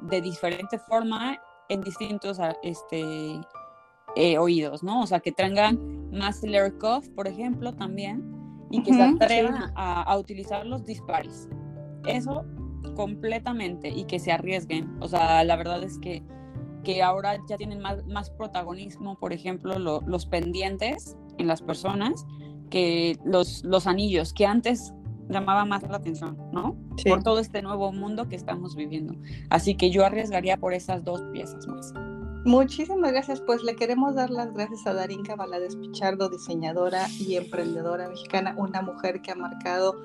de 0.00 0.20
diferente 0.20 0.78
forma 0.78 1.40
en 1.68 1.80
distintos 1.80 2.38
este, 2.62 3.40
eh, 4.16 4.38
oídos, 4.38 4.82
¿no? 4.82 5.02
O 5.02 5.06
sea, 5.06 5.20
que 5.20 5.32
tengan 5.32 6.10
más 6.10 6.42
layer 6.42 6.74
cuff, 6.78 7.08
por 7.10 7.26
ejemplo, 7.26 7.72
también, 7.72 8.22
y 8.70 8.82
que 8.82 8.92
se 8.92 9.02
atrevan 9.02 9.72
a, 9.76 10.02
a, 10.02 10.18
utilizar 10.18 10.66
los 10.66 10.84
dispares. 10.84 11.48
Eso 12.06 12.44
completamente, 12.94 13.88
y 13.88 14.04
que 14.04 14.18
se 14.18 14.32
arriesguen. 14.32 14.96
O 15.00 15.08
sea, 15.08 15.42
la 15.44 15.56
verdad 15.56 15.82
es 15.82 15.98
que, 15.98 16.22
que 16.82 17.02
ahora 17.02 17.38
ya 17.48 17.56
tienen 17.56 17.80
más, 17.80 18.04
más 18.06 18.30
protagonismo, 18.30 19.18
por 19.18 19.32
ejemplo, 19.32 19.78
los 19.78 20.26
pendientes 20.26 21.16
en 21.38 21.46
las 21.46 21.62
personas 21.62 22.26
que 22.70 23.18
los, 23.24 23.64
los 23.64 23.86
anillos, 23.86 24.32
que 24.32 24.46
antes 24.46 24.92
llamaba 25.28 25.64
más 25.64 25.82
la 25.82 25.96
atención, 25.96 26.36
¿no? 26.52 26.76
Por 27.08 27.22
todo 27.22 27.38
este 27.38 27.62
nuevo 27.62 27.92
mundo 27.92 28.28
que 28.28 28.36
estamos 28.36 28.76
viviendo. 28.76 29.14
Así 29.50 29.76
que 29.76 29.90
yo 29.90 30.04
arriesgaría 30.04 30.56
por 30.56 30.74
esas 30.74 31.04
dos 31.04 31.22
piezas 31.32 31.66
más. 31.66 31.92
Muchísimas 32.44 33.10
gracias, 33.10 33.40
pues 33.40 33.62
le 33.62 33.74
queremos 33.74 34.14
dar 34.14 34.28
las 34.28 34.52
gracias 34.52 34.86
a 34.86 34.92
Darinka 34.92 35.34
Valadez 35.34 35.76
Pichardo, 35.76 36.28
diseñadora 36.28 37.06
y 37.18 37.36
emprendedora 37.36 38.08
mexicana, 38.08 38.54
una 38.58 38.82
mujer 38.82 39.22
que 39.22 39.30
ha 39.30 39.34
marcado 39.34 39.96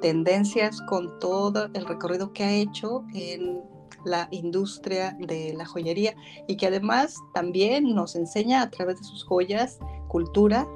tendencias 0.00 0.80
con 0.82 1.18
todo 1.18 1.68
el 1.74 1.86
recorrido 1.86 2.32
que 2.32 2.44
ha 2.44 2.52
hecho 2.52 3.04
en 3.14 3.62
la 4.04 4.28
industria 4.30 5.16
de 5.18 5.54
la 5.54 5.66
joyería 5.66 6.14
y 6.46 6.56
que 6.56 6.68
además 6.68 7.16
también 7.34 7.94
nos 7.94 8.14
enseña 8.14 8.62
a 8.62 8.70
través 8.70 8.98
de 8.98 9.04
sus 9.04 9.24
joyas 9.24 9.80
cultura 10.06 10.68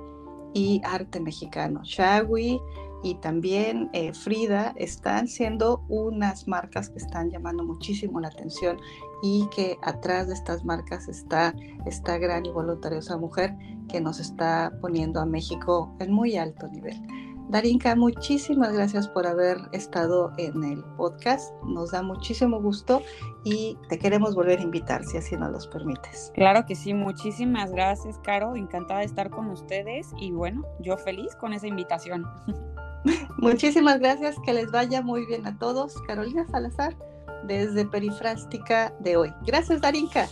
y 0.55 0.81
arte 0.85 1.21
mexicano. 1.21 1.81
Shagui, 1.85 2.61
y 3.03 3.15
también 3.17 3.91
eh, 3.93 4.13
Frida 4.13 4.73
están 4.77 5.29
siendo 5.29 5.85
unas 5.89 6.47
marcas 6.47 6.89
que 6.89 6.99
están 6.99 7.31
llamando 7.31 7.65
muchísimo 7.65 8.21
la 8.21 8.29
atención 8.29 8.79
y 9.23 9.49
que 9.55 9.79
atrás 9.83 10.29
de 10.29 10.35
estas 10.35 10.65
marcas 10.65 11.09
está 11.09 11.55
esta 11.87 12.19
gran 12.19 12.47
y 12.47 12.51
voluntariosa 12.51 13.17
mujer 13.17 13.57
que 13.89 14.01
nos 14.01 14.21
está 14.21 14.73
poniendo 14.81 15.21
a 15.21 15.27
México 15.27 15.95
en 16.01 16.13
muy 16.13 16.37
alto 16.37 16.69
nivel. 16.69 17.01
Darinka, 17.49 17.95
muchísimas 17.97 18.73
gracias 18.73 19.09
por 19.09 19.27
haber 19.27 19.59
estado 19.73 20.33
en 20.39 20.65
el 20.65 20.83
podcast. 20.97 21.53
Nos 21.65 21.91
da 21.91 22.03
muchísimo 22.03 22.61
gusto 22.61 23.03
y 23.45 23.77
te 23.89 23.99
queremos 23.99 24.35
volver 24.35 24.61
a 24.61 24.63
invitar 24.63 25.05
si 25.05 25.19
así 25.19 25.37
nos 25.37 25.51
los 25.51 25.67
permites. 25.67 26.33
Claro 26.35 26.65
que 26.67 26.75
sí, 26.75 26.95
muchísimas 26.95 27.71
gracias, 27.73 28.19
Caro. 28.21 28.57
Encantada 28.57 29.01
de 29.01 29.07
estar 29.07 29.31
con 29.31 29.51
ustedes 29.51 30.11
y 30.19 30.33
bueno, 30.33 30.65
yo 30.81 30.97
feliz 30.97 31.35
con 31.37 31.53
esa 31.53 31.67
invitación. 31.67 32.25
Muchísimas 33.39 33.99
gracias, 33.99 34.37
que 34.45 34.53
les 34.53 34.71
vaya 34.71 35.03
muy 35.03 35.27
bien 35.27 35.47
a 35.47 35.59
todos. 35.59 36.01
Carolina 36.07 36.47
Salazar, 36.47 36.97
desde 37.45 37.85
Perifrástica 37.85 38.95
de 39.01 39.17
hoy. 39.17 39.35
Gracias, 39.45 39.81
Darinka. 39.81 40.29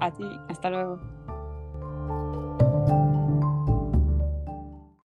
A 0.00 0.10
ti, 0.10 0.24
hasta 0.48 0.70
luego. 0.70 1.13